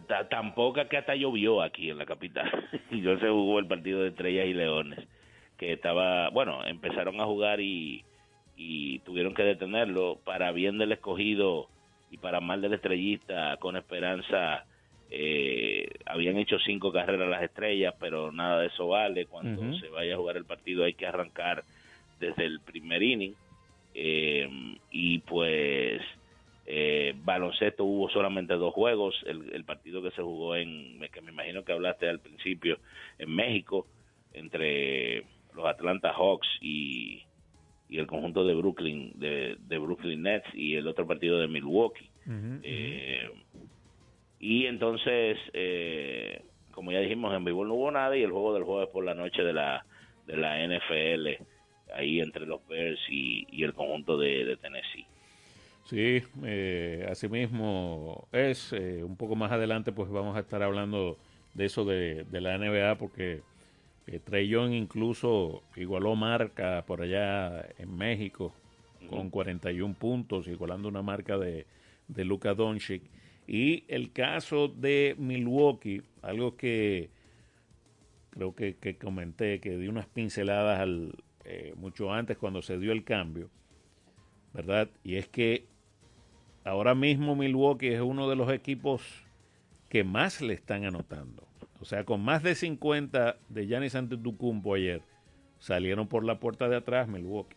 [0.08, 2.50] tan poca que hasta llovió aquí en la capital.
[2.92, 5.00] y yo se jugó el partido de Estrellas y Leones,
[5.58, 8.04] que estaba, bueno, empezaron a jugar y,
[8.56, 11.68] y tuvieron que detenerlo para bien del escogido
[12.12, 14.66] y para mal del estrellista, con esperanza.
[15.12, 19.26] Eh, habían hecho cinco carreras las estrellas, pero nada de eso vale.
[19.26, 21.64] Cuando se vaya a jugar el partido hay que arrancar
[22.20, 23.34] desde el primer inning.
[23.96, 24.48] Eh,
[24.92, 26.02] y pues
[26.72, 31.66] eh, baloncesto hubo solamente dos juegos, el, partido que se jugó en, que me imagino
[31.66, 32.78] que hablaste al principio,
[33.18, 33.88] en México,
[34.34, 35.24] entre
[35.56, 37.24] los Atlanta Hawks y,
[37.90, 42.12] y el conjunto de Brooklyn, de, Brooklyn Nets y el otro partido de Milwaukee.
[42.62, 43.32] Eh,
[44.40, 48.64] y entonces, eh, como ya dijimos, en vivo no hubo nada y el juego del
[48.64, 49.84] jueves por la noche de la,
[50.28, 51.44] de la NFL,
[51.96, 55.08] ahí entre los Bears y, el conjunto de Tennessee.
[55.90, 58.74] Sí, eh, asimismo es.
[58.74, 61.18] Eh, un poco más adelante pues vamos a estar hablando
[61.56, 63.42] de eso de, la NBA porque
[64.06, 68.54] eh, Trey incluso igualó marca por allá en México
[69.10, 71.66] con 41 puntos, igualando una marca de,
[72.08, 73.02] de Luka Doncic.
[73.48, 77.10] Y el caso de Milwaukee, algo que
[78.30, 83.04] creo que, comenté, que di unas pinceladas al, eh, mucho antes cuando se dio el
[83.04, 83.50] cambio,
[84.54, 84.88] ¿verdad?
[85.04, 85.66] Y es que
[86.70, 89.02] ahora mismo Milwaukee es uno de los equipos
[89.90, 91.44] que más le están anotando.
[91.82, 95.02] O sea, con más de 50 de Giannis Antetokounmpo ayer,
[95.60, 97.56] salieron por la puerta de atrás Milwaukee.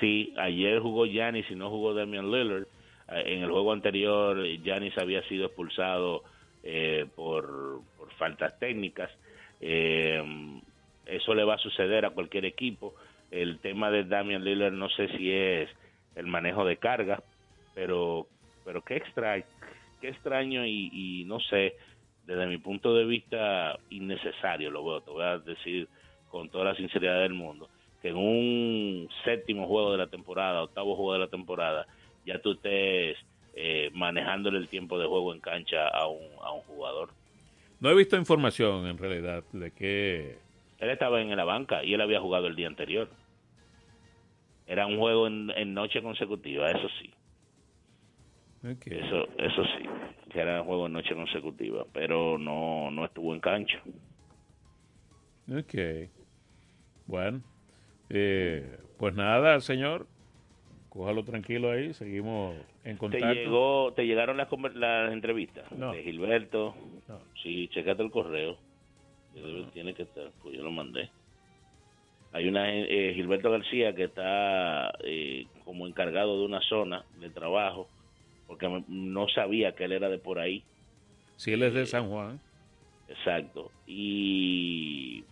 [0.00, 2.66] Sí, ayer jugó Giannis y no jugó Damian Lillard.
[3.08, 6.22] Eh, en el juego anterior, Giannis había sido expulsado
[6.62, 7.80] eh, por,
[8.18, 9.10] faltas técnicas.
[9.60, 10.22] Eh,
[11.06, 12.94] eso le va a suceder a cualquier equipo.
[13.30, 15.68] El tema de Damian Lillard no sé si es
[16.14, 17.22] el manejo de carga,
[17.76, 18.26] pero
[18.64, 19.44] pero qué extraño,
[20.00, 21.76] qué extraño y, no sé,
[22.26, 25.86] desde mi punto de vista innecesario lo veo, te voy a decir
[26.28, 27.68] con toda la sinceridad del mundo,
[28.02, 31.86] que en un séptimo juego de la temporada, octavo juego de la temporada,
[32.24, 33.18] ya tú estés
[33.54, 37.10] eh, manejándole el tiempo de juego en cancha a un, a un jugador.
[37.78, 40.38] No he visto información en realidad de que...
[40.78, 43.08] Él estaba en la banca y él había jugado el día anterior.
[44.66, 47.10] Era un juego en noche consecutiva, eso sí.
[48.70, 49.88] Eso, eso sí,
[50.30, 53.80] que era juego en noche consecutiva, pero no, no estuvo en cancha.
[55.48, 56.10] Ok.
[57.06, 57.42] Bueno,
[58.10, 60.06] eh, pues nada, señor,
[60.88, 63.26] cójalo tranquilo ahí, seguimos en contacto.
[63.26, 66.74] ¿Te, llegó, te llegaron las, las entrevistas de Gilberto?
[67.42, 68.56] Sí, checate el correo.
[69.72, 71.10] Tiene que estar, pues yo lo mandé.
[72.32, 77.88] Hay una eh, Gilberto García que está eh, como encargado de una zona de trabajo
[78.46, 80.64] porque no sabía que él era de por ahí.
[81.36, 82.40] Sí, él es de eh, San Juan.
[83.08, 83.70] Exacto.
[83.86, 85.24] Y,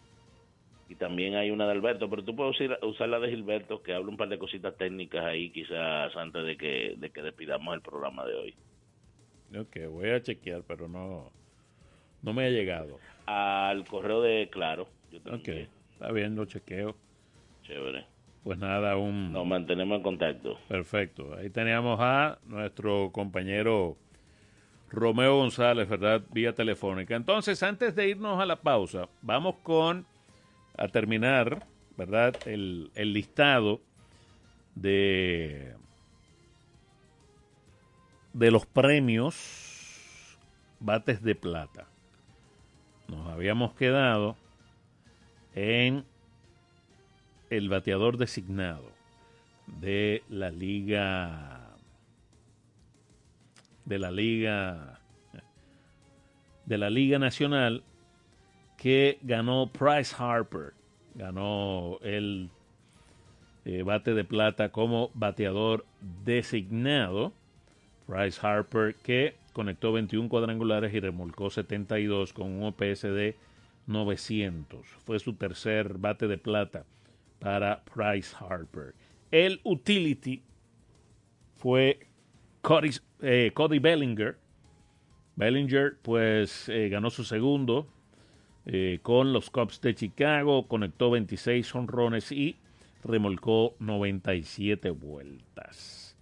[0.89, 4.11] y también hay una de Alberto, pero tú puedes usar, la de Gilberto, que habla
[4.11, 8.25] un par de cositas técnicas ahí, quizás antes de que, de que despidamos el programa
[8.25, 8.55] de hoy.
[9.59, 11.31] Ok, voy a chequear, pero no,
[12.23, 12.99] no me ha llegado.
[13.27, 14.89] al correo de Claro.
[15.11, 15.49] Yo ok,
[15.93, 16.97] está bien, lo chequeo.
[17.62, 18.14] Chévere.
[18.45, 19.32] Pues nada, un...
[19.32, 20.59] Nos mantenemos en contacto.
[20.68, 21.34] Perfecto.
[21.34, 23.97] Ahí teníamos a nuestro compañero
[24.90, 26.22] Romeo González, ¿verdad?
[26.30, 27.16] Vía telefónica.
[27.16, 30.05] Entonces, antes de irnos a la pausa, vamos con,
[30.76, 31.66] a terminar,
[31.97, 32.36] ¿verdad?
[32.47, 33.80] El, el listado
[34.74, 35.74] de,
[38.34, 40.36] de los premios
[40.80, 41.86] bates de plata.
[43.09, 44.36] Nos habíamos quedado
[45.55, 46.05] en
[47.57, 48.91] el bateador designado
[49.67, 51.77] de la liga
[53.85, 55.01] de la liga
[56.67, 57.83] de la liga nacional
[58.77, 60.75] que ganó Price Harper
[61.15, 62.51] ganó el
[63.65, 65.85] eh, bate de plata como bateador
[66.25, 67.33] designado
[68.07, 73.37] Price Harper que conectó 21 cuadrangulares y remolcó 72 con un OPS de
[73.87, 76.85] 900 fue su tercer bate de plata
[77.45, 78.95] para Price Harper.
[79.30, 80.42] El utility
[81.57, 82.01] fue
[82.62, 82.90] Cody,
[83.20, 84.38] eh, Bellinger.
[85.36, 87.86] Bellinger pues eh, ganó su segundo
[88.64, 92.57] eh, con los Cubs de Chicago, conectó 26 honrones y
[93.03, 96.16] remolcó 97 vueltas.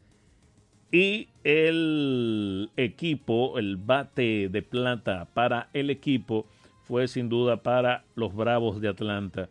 [0.90, 6.46] Y el equipo, el bate de plata para el equipo
[6.82, 9.48] fue sin duda para los Bravos de Atlanta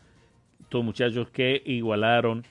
[0.72, 2.46] estos muchachos que igualaron,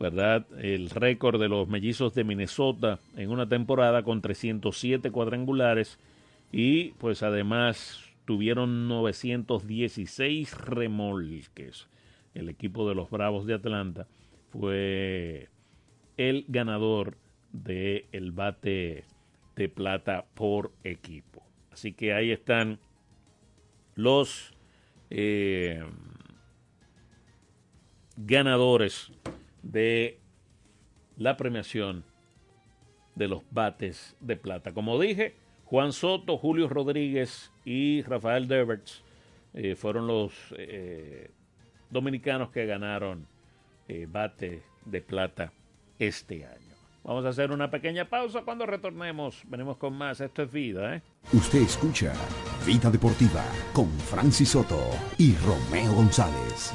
[0.00, 0.46] ¿verdad?
[0.58, 5.98] El récord de los mellizos de Minnesota en una temporada con 307 cuadrangulares
[6.50, 11.88] y pues además tuvieron 916 remolques.
[12.32, 14.06] El equipo de los Bravos de Atlanta
[14.48, 15.50] fue
[16.16, 17.18] el ganador
[17.52, 19.04] del el bate
[19.56, 21.44] de plata por equipo.
[21.70, 22.78] Así que ahí están
[23.94, 24.54] los
[25.10, 25.84] eh,
[28.16, 29.12] ganadores
[29.62, 30.18] de
[31.16, 32.04] la premiación
[33.14, 34.72] de los bates de plata.
[34.72, 39.02] Como dije, Juan Soto, Julio Rodríguez y Rafael Deverts
[39.54, 41.30] eh, fueron los eh,
[41.90, 43.26] dominicanos que ganaron
[43.88, 45.52] eh, bate de plata
[45.98, 46.76] este año.
[47.02, 48.42] Vamos a hacer una pequeña pausa.
[48.42, 50.20] Cuando retornemos, venimos con más.
[50.20, 51.02] Esto es vida, ¿eh?
[51.32, 52.12] Usted escucha
[52.66, 56.74] Vida Deportiva con Francis Soto y Romeo González.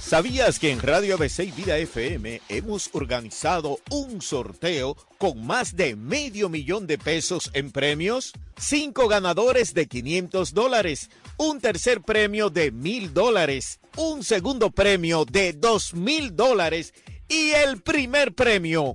[0.00, 6.50] ¿Sabías que en Radio ABC Vida FM hemos organizado un sorteo con más de medio
[6.50, 8.34] millón de pesos en premios?
[8.58, 11.08] Cinco ganadores de 500 dólares,
[11.38, 16.92] un tercer premio de mil dólares, un segundo premio de dos mil dólares
[17.28, 18.94] y el primer premio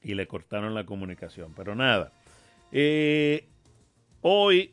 [0.02, 1.52] y, le cortaron la comunicación.
[1.56, 2.12] Pero nada.
[2.72, 3.44] Eh,
[4.20, 4.72] hoy,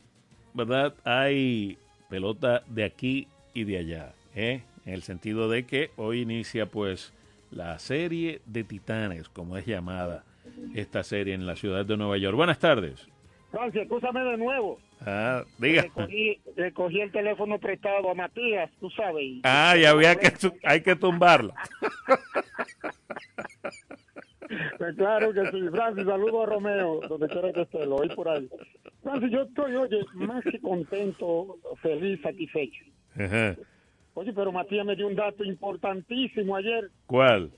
[0.54, 0.96] ¿verdad?
[1.04, 1.78] Hay
[2.10, 4.14] pelota de aquí y de allá.
[4.36, 4.64] ¿eh?
[4.86, 7.14] En el sentido de que hoy inicia pues
[7.52, 10.26] la serie de Titanes, como es llamada
[10.74, 12.36] esta serie en la ciudad de Nueva York.
[12.36, 13.13] Buenas tardes.
[13.54, 14.80] Francia, escúchame de nuevo.
[15.06, 15.84] Ah, diga.
[15.84, 19.42] Le cogí, le cogí, el teléfono prestado a Matías, tú sabes.
[19.44, 20.32] Ah, ya había que,
[20.64, 21.54] hay que tumbarla.
[24.80, 25.70] pues claro que sí.
[25.70, 28.50] Francis, saludo a Romeo, donde quiera que esté, lo oí por ahí.
[29.04, 32.86] Francis, yo estoy, oye, más que contento, feliz, satisfecho.
[33.16, 33.56] Ajá.
[34.16, 36.90] Oye, pero Matías me dio un dato importantísimo ayer.
[37.06, 37.52] ¿Cuál?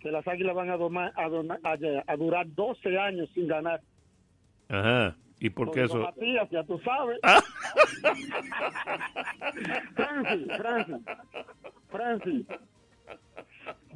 [0.00, 3.82] Que las águilas van a, domar, a, a, a, durar 12 años sin ganar.
[4.70, 5.16] Ajá.
[5.40, 5.98] ¿Y por qué eso?
[5.98, 7.18] Matías, ya tú sabes.
[9.94, 10.96] Francis, Francis,
[11.88, 12.46] Francis.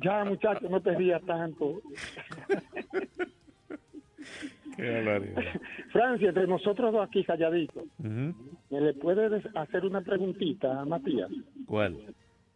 [0.02, 1.80] Ya, muchacho, no te rías tanto.
[4.76, 5.34] Qué
[5.92, 8.34] Francia, entre nosotros dos aquí calladitos, uh -huh.
[8.70, 11.30] ¿me le puedes hacer una preguntita a Matías?
[11.66, 11.96] ¿Cuál?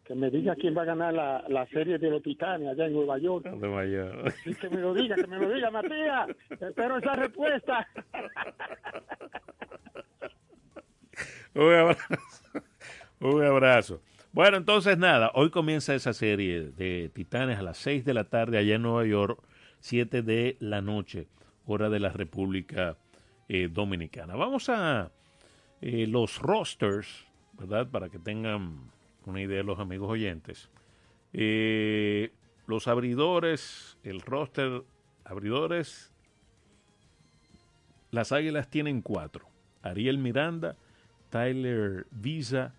[0.09, 2.93] Que me diga quién va a ganar la, la serie de los Titanes allá en
[2.93, 3.45] Nueva York.
[3.45, 4.33] Nueva York.
[4.43, 6.29] Sí, que me lo diga, que me lo diga, Matías.
[6.49, 7.87] Espero esa respuesta.
[11.53, 12.01] Un abrazo.
[13.19, 14.01] Un abrazo.
[14.31, 18.57] Bueno, entonces nada, hoy comienza esa serie de Titanes a las 6 de la tarde
[18.57, 19.39] allá en Nueva York,
[19.81, 21.27] 7 de la noche
[21.67, 22.97] hora de la República
[23.47, 24.35] eh, Dominicana.
[24.35, 25.11] Vamos a
[25.81, 27.87] eh, los rosters, ¿verdad?
[27.91, 28.89] Para que tengan
[29.29, 30.69] una idea los amigos oyentes.
[31.33, 32.31] Eh,
[32.67, 34.83] los abridores, el roster,
[35.23, 36.11] abridores,
[38.11, 39.47] las Águilas tienen cuatro.
[39.81, 40.75] Ariel Miranda,
[41.29, 42.73] Tyler Visa,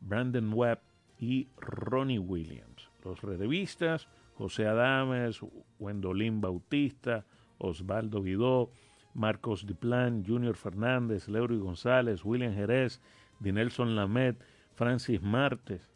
[0.00, 0.80] Brandon Webb
[1.18, 2.90] y Ronnie Williams.
[3.04, 5.40] Los relevistas, José Adames,
[5.78, 7.24] Wendolín Bautista,
[7.58, 8.70] Osvaldo Guidó,
[9.14, 13.00] Marcos Diplan, Junior Fernández, Leury González, William Jerez,
[13.40, 14.36] Dinelson Lamet,
[14.76, 15.90] Francis Martes,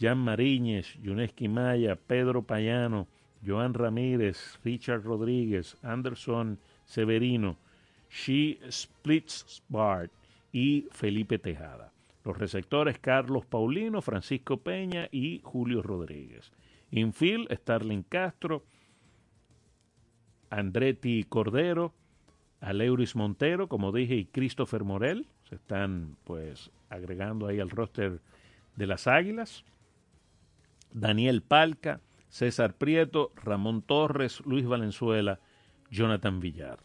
[0.00, 3.06] Jan Mariñez, Yuneski Maya, Pedro Payano,
[3.44, 7.56] Joan Ramírez, Richard Rodríguez, Anderson Severino,
[8.10, 10.10] She Splitsbart
[10.52, 11.92] y Felipe Tejada.
[12.24, 16.50] Los receptores Carlos Paulino, Francisco Peña y Julio Rodríguez.
[16.90, 18.64] Infield, Starling Castro,
[20.50, 21.92] Andretti Cordero,
[22.60, 25.26] Aleuris Montero, como dije, y Christopher Morel.
[25.48, 28.20] Se están pues agregando ahí al roster
[28.76, 29.64] de las Águilas.
[30.92, 35.40] Daniel Palca, César Prieto, Ramón Torres, Luis Valenzuela,
[35.90, 36.78] Jonathan Villar.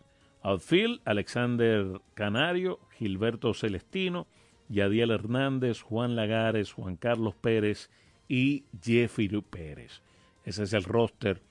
[0.43, 4.27] Outfield, Alexander Canario, Gilberto Celestino,
[4.69, 7.89] Yadiel Hernández, Juan Lagares, Juan Carlos Pérez
[8.27, 10.01] y Jeffrey Pérez.
[10.45, 11.41] Ese es el roster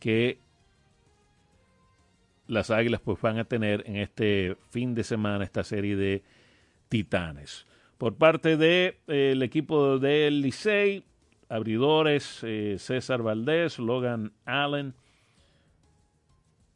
[0.00, 0.38] que
[2.46, 6.22] las Águilas pues van a tener en este fin de semana esta serie de
[6.88, 7.66] Titanes.
[8.04, 11.04] Por parte del de, eh, equipo del Licey,
[11.48, 14.92] abridores eh, César Valdés, Logan Allen,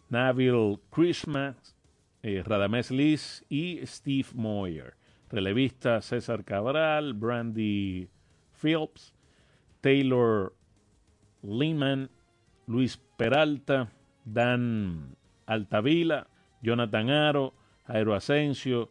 [0.09, 1.77] Nabil Christmas,
[2.23, 4.95] eh, Radamés Liz y Steve Moyer.
[5.29, 8.09] Relevista César Cabral, Brandy
[8.59, 9.13] Phillips,
[9.83, 10.55] Taylor
[11.43, 12.09] Lehman,
[12.67, 13.93] Luis Peralta,
[14.25, 15.15] Dan
[15.45, 16.27] Altavila,
[16.63, 17.53] Jonathan Aro,
[17.87, 18.89] Jairo Asensio,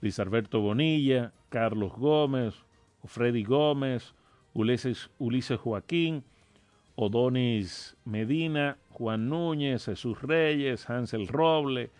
[0.00, 2.64] Luis Alberto Bonilla, Carlos Gómez,
[3.04, 4.12] Freddy Gómez,
[4.54, 6.24] Ulises, Ulises Joaquín,
[6.96, 11.90] Odonis Medina, Juan Núñez, Jesús Reyes, Hansel Roble,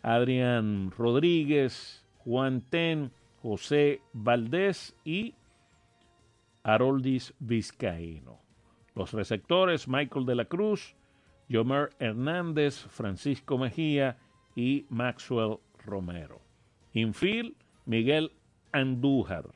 [0.00, 5.34] Adrián Rodríguez, Juan Ten, José Valdés y
[6.62, 8.40] Haroldis Vizcaíno.
[8.94, 10.96] Los receptores, Michael de la Cruz,
[11.50, 14.16] Yomer Hernández, Francisco Mejía
[14.54, 16.40] y Maxwell Romero.
[16.94, 17.52] Infield,
[17.84, 18.32] Miguel
[18.72, 19.50] Andújar.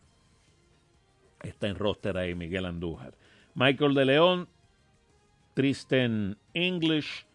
[1.43, 3.15] Está en roster ahí Miguel Andújar.
[3.55, 4.49] Michael de León,
[5.55, 7.27] Tristan English,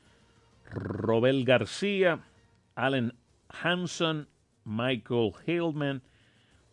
[0.71, 2.23] Robel García,
[2.75, 3.13] Allen
[3.49, 4.27] Hanson,
[4.63, 6.01] Michael Hillman,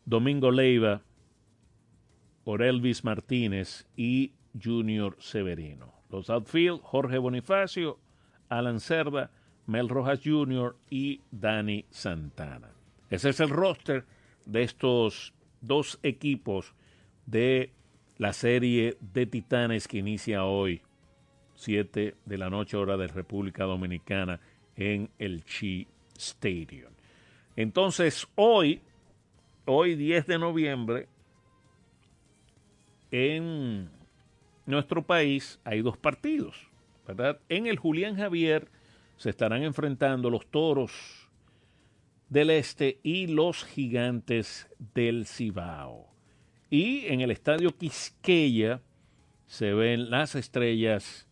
[0.04, 1.02] Domingo Leiva,
[2.44, 5.92] Orelvis Martínez y Junior Severino.
[6.10, 7.98] Los outfield, Jorge Bonifacio,
[8.48, 9.30] Alan Cerda,
[9.66, 10.76] Mel Rojas Jr.
[10.90, 12.70] y Dani Santana.
[13.08, 14.04] Ese es el roster
[14.46, 16.74] de estos dos equipos
[17.26, 17.70] de
[18.18, 20.82] la serie de Titanes que inicia hoy,
[21.54, 24.40] 7 de la noche hora de República Dominicana,
[24.76, 25.86] en el Chi
[26.16, 26.92] Stadium.
[27.56, 28.80] Entonces, hoy,
[29.64, 31.08] hoy 10 de noviembre,
[33.10, 33.90] en
[34.66, 36.68] nuestro país hay dos partidos,
[37.06, 37.40] ¿verdad?
[37.48, 38.68] En el Julián Javier
[39.16, 41.21] se estarán enfrentando los toros
[42.32, 46.08] del Este y los gigantes del Cibao.
[46.70, 48.80] Y en el estadio Quisqueya
[49.46, 51.28] se ven las estrellas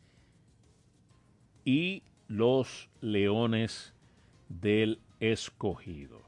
[1.65, 3.95] y los leones
[4.51, 6.21] del escogido.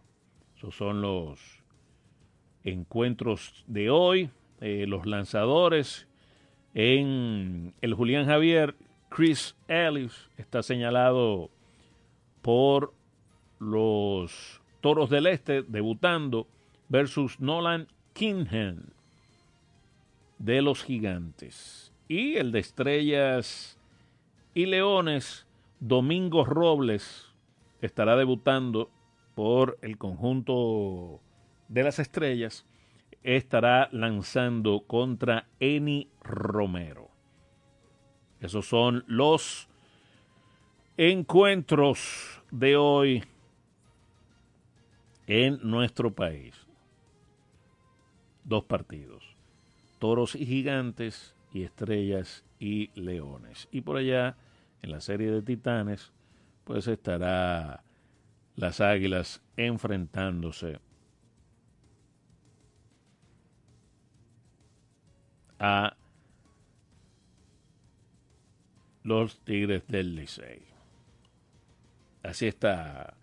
[0.56, 1.38] Esos son los
[2.64, 4.30] encuentros de hoy.
[4.62, 6.08] Eh, los lanzadores
[6.72, 8.74] en el Julián Javier,
[9.10, 11.50] Chris Ellis está señalado
[12.40, 12.94] por
[13.58, 16.46] los Toros del Este debutando
[16.90, 18.90] versus Nolan Kingham
[20.38, 21.94] de los Gigantes.
[22.08, 23.78] Y el de Estrellas
[24.52, 25.46] y Leones,
[25.80, 27.32] Domingo Robles,
[27.80, 28.90] estará debutando
[29.34, 31.20] por el conjunto
[31.68, 32.66] de las Estrellas
[33.22, 37.08] estará lanzando contra Eni Romero.
[38.40, 39.68] Esos son los
[40.96, 43.24] encuentros de hoy
[45.26, 46.54] en nuestro país.
[48.44, 49.36] Dos partidos.
[49.98, 53.68] Toros y gigantes y estrellas y leones.
[53.70, 54.36] Y por allá,
[54.82, 56.12] en la serie de titanes,
[56.64, 57.84] pues estará
[58.56, 60.80] las águilas enfrentándose
[65.58, 65.96] a
[69.04, 70.62] los Tigres del Licey.
[72.22, 73.16] Así está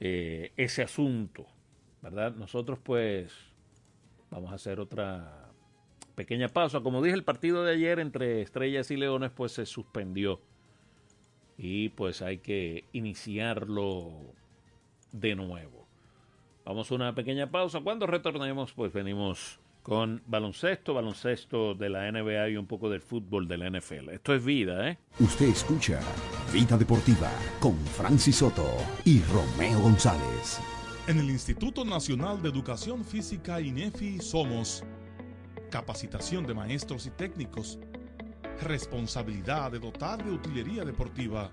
[0.00, 1.46] eh, ese asunto,
[2.02, 2.34] ¿verdad?
[2.34, 3.32] Nosotros pues
[4.30, 5.50] vamos a hacer otra
[6.14, 6.80] pequeña pausa.
[6.80, 10.40] Como dije, el partido de ayer entre Estrellas y Leones pues se suspendió
[11.58, 14.12] y pues hay que iniciarlo
[15.12, 15.86] de nuevo.
[16.64, 17.80] Vamos a una pequeña pausa.
[17.80, 23.46] Cuando retornemos pues venimos con baloncesto, baloncesto de la NBA y un poco del fútbol
[23.46, 24.08] de la NFL.
[24.10, 24.98] Esto es vida, ¿eh?
[25.20, 26.00] Usted escucha
[26.52, 27.30] Vida Deportiva
[27.60, 28.66] con Francis Soto
[29.04, 30.58] y Romeo González.
[31.06, 34.82] En el Instituto Nacional de Educación Física INEFI somos
[35.70, 37.78] capacitación de maestros y técnicos,
[38.62, 41.52] responsabilidad de dotar de utilería deportiva,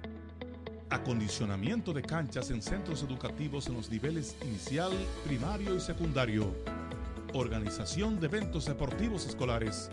[0.89, 4.91] acondicionamiento de canchas en centros educativos en los niveles inicial,
[5.23, 6.51] primario y secundario
[7.33, 9.89] Organización de Eventos Deportivos Escolares.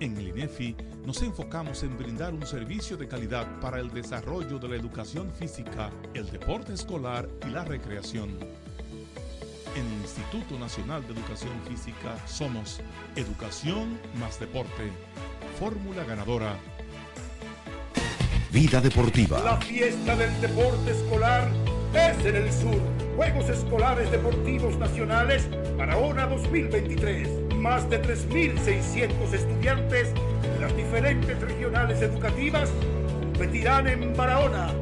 [0.00, 4.68] En el INEFI nos enfocamos en brindar un servicio de calidad para el desarrollo de
[4.68, 8.30] la educación física, el deporte escolar y la recreación.
[9.76, 12.80] En el Instituto Nacional de Educación Física somos
[13.14, 14.90] Educación más Deporte.
[15.58, 16.56] Fórmula ganadora.
[18.50, 19.42] Vida Deportiva.
[19.44, 21.50] La fiesta del deporte escolar
[21.92, 22.80] es en el sur.
[23.16, 25.48] Juegos Escolares Deportivos Nacionales
[25.78, 27.54] Barahona 2023.
[27.54, 30.12] Más de 3.600 estudiantes
[30.42, 32.68] de las diferentes regionales educativas
[33.20, 34.72] competirán en Barahona,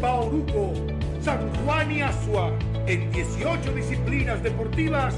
[0.00, 0.74] Bauruco,
[1.22, 2.52] San Juan y Asua
[2.88, 5.14] en 18 disciplinas deportivas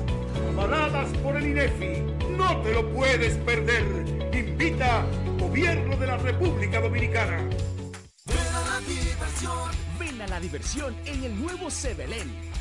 [0.52, 2.02] avaladas por el INEFI.
[2.36, 3.84] No te lo puedes perder.
[4.34, 5.06] Invita
[5.38, 7.48] Gobierno de la República Dominicana
[10.28, 12.28] la diversión en el nuevo Sebelén,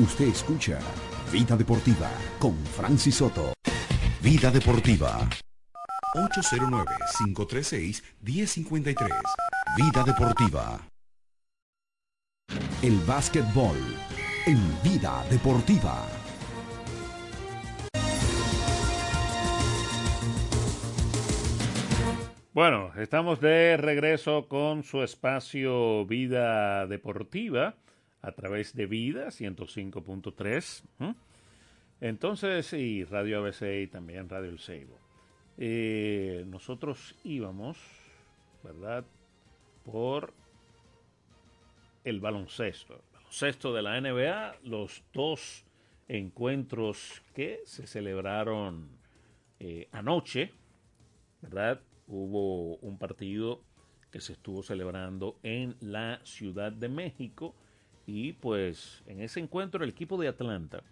[0.00, 0.80] Usted escucha
[1.30, 3.52] Vida Deportiva con Francis Soto.
[4.20, 5.20] Vida Deportiva.
[6.16, 9.08] 809-536-1053.
[9.76, 10.80] Vida Deportiva.
[12.82, 13.76] El básquetbol
[14.46, 16.04] en Vida Deportiva.
[22.52, 27.76] Bueno, estamos de regreso con su espacio Vida Deportiva
[28.24, 30.82] a través de Vida 105.3.
[30.98, 31.14] ¿m?
[32.00, 34.98] Entonces, y Radio ABC y también Radio El Seibo.
[35.58, 37.78] Eh, nosotros íbamos,
[38.62, 39.04] ¿verdad?
[39.84, 40.32] Por
[42.02, 43.02] el baloncesto.
[43.12, 45.64] Baloncesto de la NBA, los dos
[46.08, 48.88] encuentros que se celebraron
[49.60, 50.50] eh, anoche,
[51.42, 51.80] ¿verdad?
[52.06, 53.60] Hubo un partido
[54.10, 57.54] que se estuvo celebrando en la Ciudad de México
[58.06, 60.82] y pues en ese encuentro el equipo de Atlanta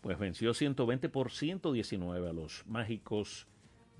[0.00, 3.48] pues venció 120 por 119 a los mágicos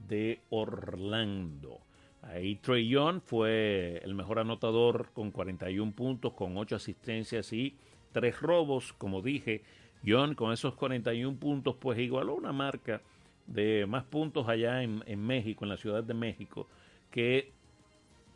[0.07, 1.81] de Orlando.
[2.23, 7.77] Ahí Trey Young fue el mejor anotador con 41 puntos, con 8 asistencias y
[8.13, 8.93] 3 robos.
[8.93, 9.65] Como dije,
[10.03, 13.01] Young con esos 41 puntos pues igualó una marca
[13.47, 16.69] de más puntos allá en, en México, en la Ciudad de México,
[17.11, 17.53] que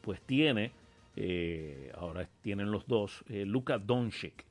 [0.00, 0.72] pues tiene,
[1.22, 4.46] eh, ahora tienen los dos, eh, Luka Doncic,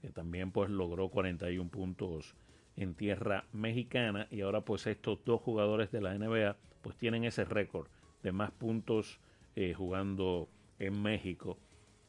[0.00, 2.34] que también pues logró 41 puntos
[2.76, 7.44] en tierra mexicana y ahora pues estos dos jugadores de la NBA pues tienen ese
[7.44, 7.86] récord
[8.24, 9.20] de más puntos
[9.54, 10.48] eh, jugando
[10.80, 11.58] en México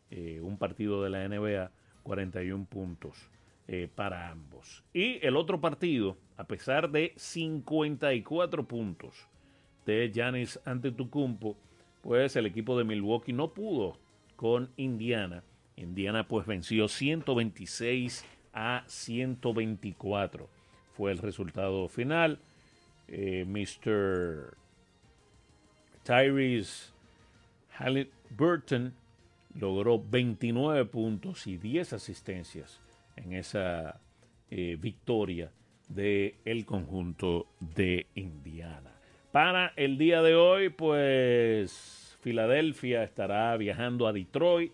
[0.10, 1.70] eh, un partido de la NBA
[2.02, 3.30] 41 puntos
[3.95, 4.84] para ambos.
[4.91, 9.30] Y el otro partido a pesar de 54 puntos
[9.86, 11.56] de Giannis Antetokounmpo
[12.02, 13.97] pues el equipo de Milwaukee no pudo
[14.36, 15.43] con Indiana
[15.82, 20.49] Indiana pues venció 126 a 124
[20.93, 22.39] fue el resultado final.
[23.08, 24.56] Eh, Mr.
[26.04, 26.91] Tyrese
[27.78, 28.93] Halliburton
[29.60, 32.80] logró 29 puntos y 10 asistencias
[33.16, 33.99] en esa
[34.49, 35.52] eh, victoria
[35.88, 39.01] del el conjunto de Indiana.
[39.32, 44.74] Para el día de hoy, pues Filadelfia estará viajando a Detroit.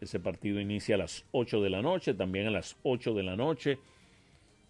[0.00, 3.36] Ese partido inicia a las 8 de la noche, también a las 8 de la
[3.36, 3.78] noche.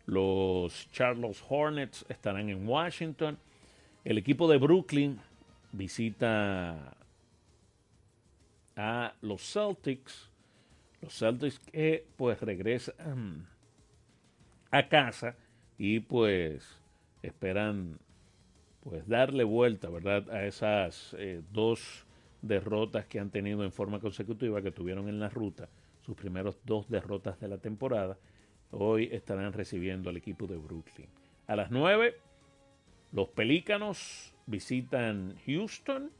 [0.06, 3.38] Los Charlotte Hornets estarán en Washington.
[4.04, 5.20] El equipo de Brooklyn
[5.70, 6.96] visita
[8.74, 10.30] a los Celtics.
[11.00, 13.46] Los Celtics que pues regresan
[14.72, 15.36] a casa
[15.78, 16.80] y pues
[17.22, 18.00] esperan
[18.82, 20.30] pues darle vuelta, ¿verdad?
[20.30, 22.06] A esas eh, dos
[22.40, 25.68] derrotas que han tenido en forma consecutiva que tuvieron en la ruta,
[26.04, 28.18] sus primeros dos derrotas de la temporada
[28.72, 31.08] hoy estarán recibiendo al equipo de Brooklyn.
[31.46, 32.16] A las 9,
[33.12, 36.10] los Pelícanos visitan Houston.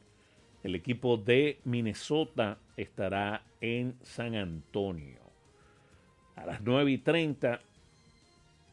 [0.63, 5.19] El equipo de Minnesota estará en San Antonio.
[6.35, 7.59] A las 9 y 30,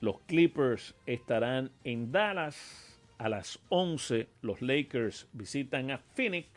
[0.00, 2.89] los Clippers estarán en Dallas.
[3.20, 6.48] A las 11, los Lakers visitan a Phoenix.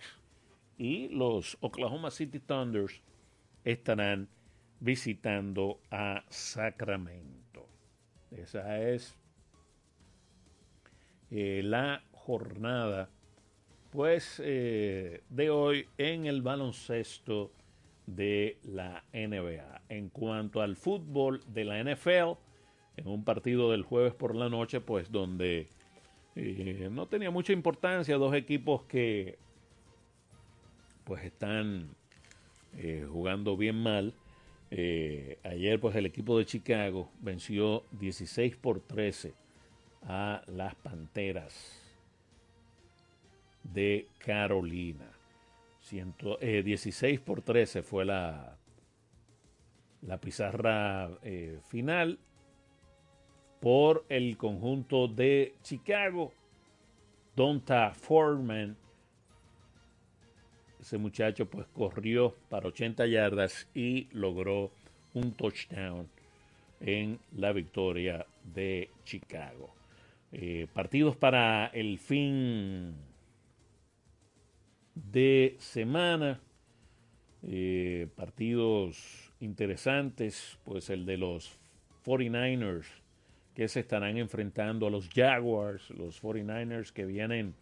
[0.77, 3.01] Y los Oklahoma City Thunders
[3.65, 4.29] estarán
[4.79, 7.67] visitando a Sacramento.
[8.31, 9.17] Esa es
[11.31, 13.09] eh, la jornada
[13.89, 17.51] pues eh, de hoy en el baloncesto
[18.05, 19.81] de la NBA.
[19.89, 22.37] En cuanto al fútbol de la NFL,
[22.95, 25.67] en un partido del jueves por la noche, pues donde
[26.35, 29.37] eh, no tenía mucha importancia, dos equipos que
[31.03, 31.89] pues están
[32.77, 34.13] eh, jugando bien mal.
[34.71, 39.33] Eh, ayer pues el equipo de Chicago venció 16 por 13
[40.03, 41.79] a las Panteras
[43.63, 45.11] de Carolina.
[45.81, 48.57] Ciento, 16 por 13 fue la,
[50.01, 51.09] la pizarra
[51.67, 52.17] final
[53.63, 56.33] por el conjunto de Chicago.
[57.33, 58.75] Donta Foreman,
[60.81, 64.69] ese muchacho pues corrió para 80 yardas y logró
[65.13, 66.09] un touchdown
[66.81, 69.73] en la victoria de Chicago.
[70.33, 72.93] Eh, partidos para el fin
[74.93, 76.41] de semana.
[77.43, 81.57] Eh, partidos interesantes, pues el de los
[82.05, 83.02] 49ers
[83.53, 87.53] que se estarán enfrentando a los Jaguars, los 49ers que vienen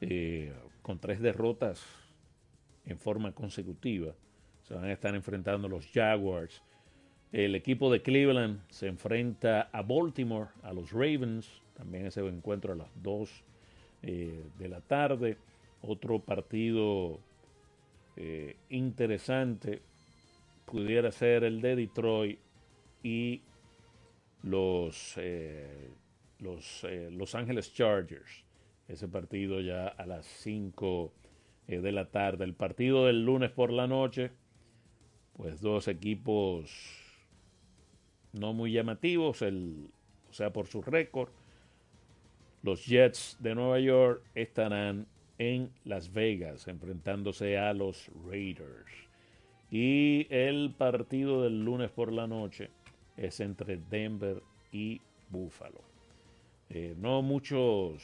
[0.00, 0.52] eh,
[0.82, 1.84] con tres derrotas
[2.84, 4.14] en forma consecutiva.
[4.62, 6.62] Se van a estar enfrentando a los Jaguars.
[7.32, 11.62] El equipo de Cleveland se enfrenta a Baltimore, a los Ravens.
[11.74, 13.44] También ese encuentro a las 2
[14.02, 15.36] eh, de la tarde.
[15.82, 17.20] Otro partido
[18.16, 19.80] eh, interesante
[20.64, 22.38] pudiera ser el de Detroit
[23.02, 23.42] y
[24.48, 25.90] los, eh,
[26.38, 28.44] los eh, Los Ángeles Chargers.
[28.88, 31.12] Ese partido ya a las 5
[31.68, 32.44] eh, de la tarde.
[32.44, 34.30] El partido del lunes por la noche,
[35.34, 36.70] pues dos equipos
[38.32, 39.90] no muy llamativos, el,
[40.30, 41.30] o sea, por su récord.
[42.62, 45.06] Los Jets de Nueva York estarán
[45.38, 49.08] en Las Vegas enfrentándose a los Raiders.
[49.70, 52.70] Y el partido del lunes por la noche
[53.18, 54.42] es entre Denver
[54.72, 55.80] y Buffalo.
[56.70, 58.02] Eh, no muchos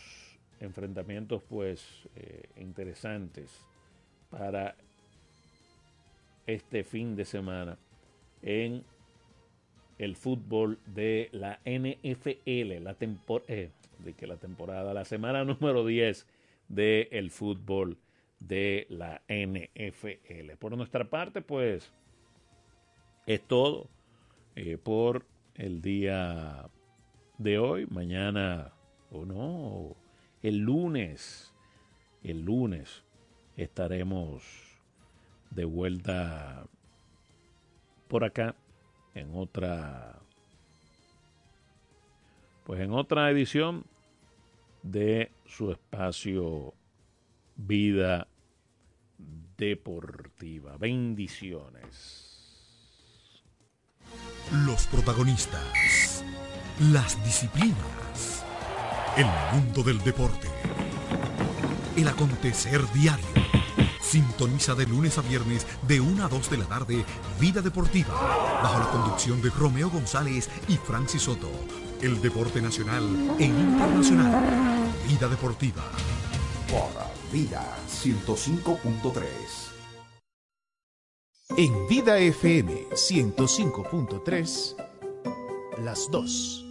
[0.60, 3.50] enfrentamientos pues eh, interesantes
[4.30, 4.74] para
[6.46, 7.78] este fin de semana
[8.42, 8.84] en
[9.98, 12.96] el fútbol de la NFL, la,
[13.48, 16.26] eh, de que la temporada, la semana número 10
[16.68, 17.98] del fútbol
[18.40, 20.56] de la NFL.
[20.58, 21.92] Por nuestra parte, pues
[23.26, 23.88] es todo.
[24.56, 25.26] Eh, por
[25.56, 26.68] el día
[27.38, 27.86] de hoy.
[27.86, 28.72] Mañana,
[29.10, 29.96] o no,
[30.42, 31.52] el lunes,
[32.22, 33.02] el lunes
[33.56, 34.44] estaremos
[35.50, 36.66] de vuelta
[38.06, 38.54] por acá
[39.14, 40.20] en otra,
[42.64, 43.84] pues en otra edición
[44.82, 46.74] de su espacio
[47.56, 48.28] Vida
[49.56, 50.76] Deportiva.
[50.76, 52.33] Bendiciones.
[54.52, 56.22] Los protagonistas,
[56.78, 58.44] las disciplinas,
[59.16, 60.48] el mundo del deporte,
[61.96, 63.26] el acontecer diario.
[64.00, 67.04] Sintoniza de lunes a viernes de 1 a 2 de la tarde
[67.40, 68.14] Vida Deportiva,
[68.62, 71.50] bajo la conducción de Romeo González y Francis Soto.
[72.00, 73.04] El deporte nacional
[73.38, 74.44] e internacional.
[75.08, 75.82] Vida Deportiva.
[76.68, 76.92] Por
[77.32, 79.73] Vida 105.3.
[81.56, 84.74] En Vida FM 105.3,
[85.84, 86.64] las 2.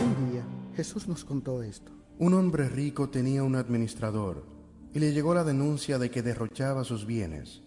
[0.00, 1.92] Un día, Jesús nos contó esto.
[2.18, 4.46] Un hombre rico tenía un administrador
[4.94, 7.62] y le llegó la denuncia de que derrochaba sus bienes.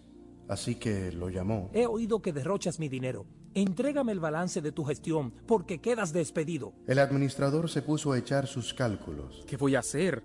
[0.47, 1.69] Así que lo llamó.
[1.75, 3.27] He oído que derrochas mi dinero.
[3.53, 6.73] Entrégame el balance de tu gestión porque quedas despedido.
[6.87, 9.43] El administrador se puso a echar sus cálculos.
[9.47, 10.23] ¿Qué voy a hacer?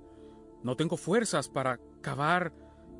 [0.62, 2.52] No tengo fuerzas para cavar.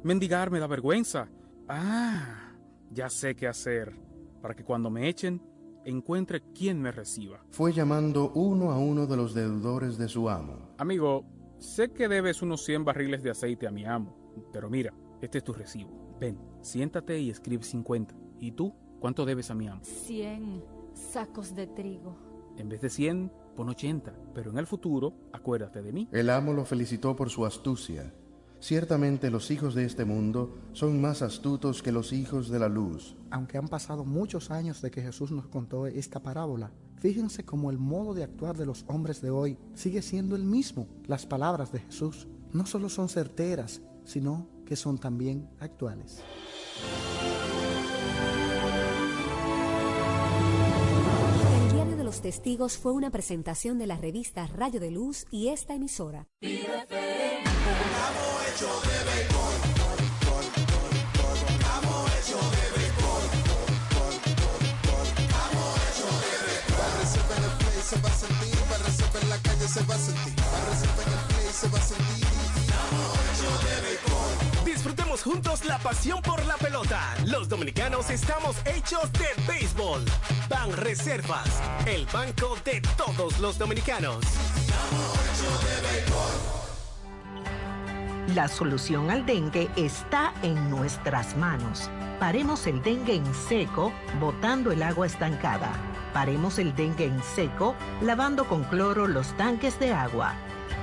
[0.02, 1.28] Mendigar me da vergüenza.
[1.68, 2.52] Ah,
[2.90, 3.94] ya sé qué hacer
[4.42, 5.40] para que cuando me echen
[5.84, 7.44] encuentre quien me reciba.
[7.50, 10.74] Fue llamando uno a uno de los deudores de su amo.
[10.78, 11.24] Amigo,
[11.58, 14.16] sé que debes unos 100 barriles de aceite a mi amo,
[14.52, 16.16] pero mira, este es tu recibo.
[16.20, 18.14] Ven, siéntate y escribe 50.
[18.40, 18.74] ¿Y tú?
[19.04, 19.82] ¿Cuánto debes a mi amo?
[19.84, 22.16] 100 sacos de trigo.
[22.56, 24.14] En vez de 100, pon 80.
[24.34, 26.08] Pero en el futuro, acuérdate de mí.
[26.10, 28.14] El amo lo felicitó por su astucia.
[28.60, 33.14] Ciertamente los hijos de este mundo son más astutos que los hijos de la luz.
[33.30, 37.76] Aunque han pasado muchos años de que Jesús nos contó esta parábola, fíjense cómo el
[37.76, 40.88] modo de actuar de los hombres de hoy sigue siendo el mismo.
[41.06, 46.22] Las palabras de Jesús no solo son certeras, sino que son también actuales.
[52.24, 56.26] testigos fue una presentación de las revistas Rayo de Luz y esta emisora
[75.22, 77.14] juntos la pasión por la pelota.
[77.26, 80.02] Los dominicanos estamos hechos de béisbol.
[80.48, 81.48] Ban Reservas,
[81.86, 84.24] el banco de todos los dominicanos.
[88.34, 91.90] La solución al dengue está en nuestras manos.
[92.18, 95.70] Paremos el dengue en seco, botando el agua estancada.
[96.12, 100.34] Paremos el dengue en seco, lavando con cloro los tanques de agua.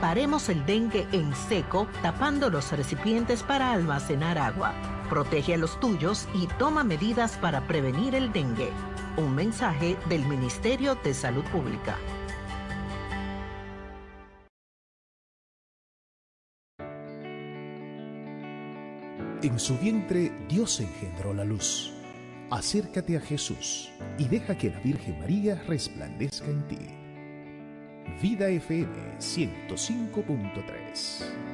[0.02, 4.74] Paremos el dengue en seco, tapando los recipientes para almacenar agua.
[5.12, 8.72] Protege a los tuyos y toma medidas para prevenir el dengue.
[9.16, 12.00] Un mensaje del Ministerio de Salud Pública.
[19.44, 21.94] En su vientre Dios engendró la luz.
[22.50, 27.01] Acércate a Jesús y deja que la Virgen María resplandezca en ti.
[28.20, 28.90] Vida FM
[29.20, 31.51] 105.3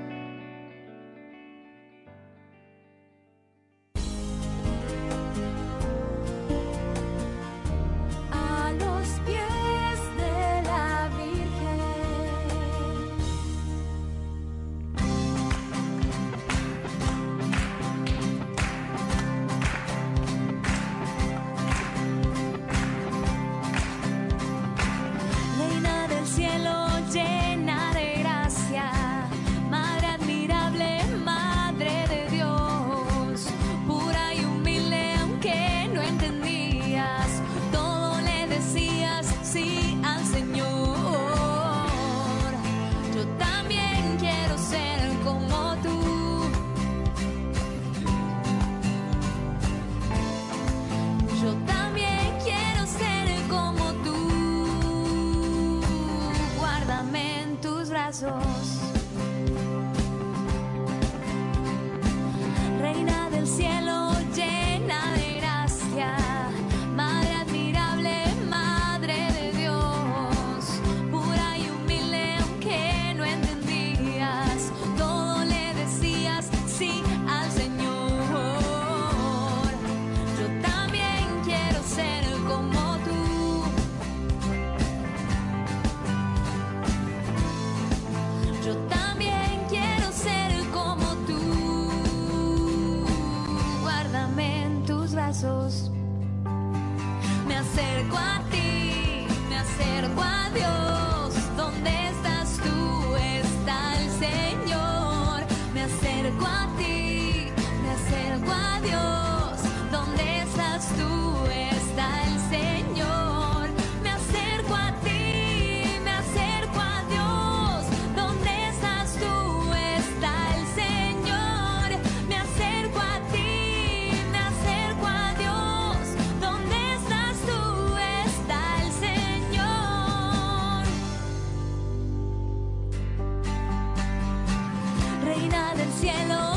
[136.08, 136.57] cielo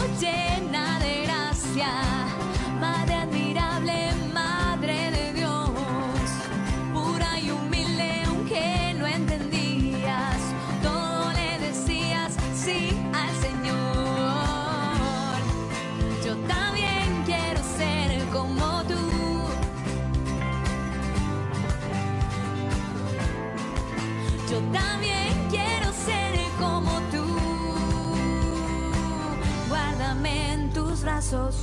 [31.00, 31.56] los brazos.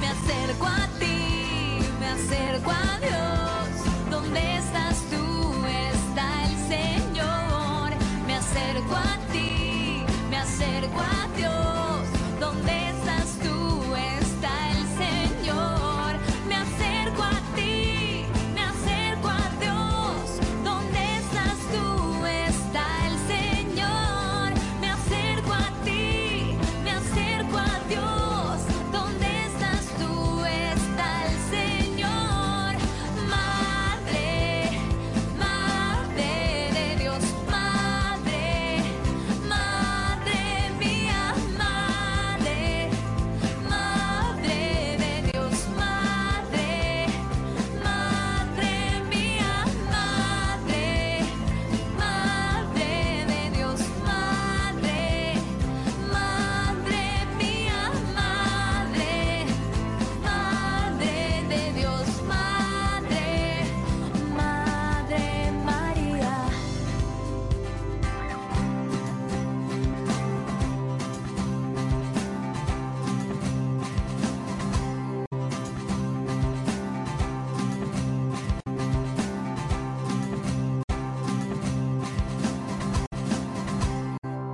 [0.00, 3.45] Me acerco a ti, me acerco a Dios.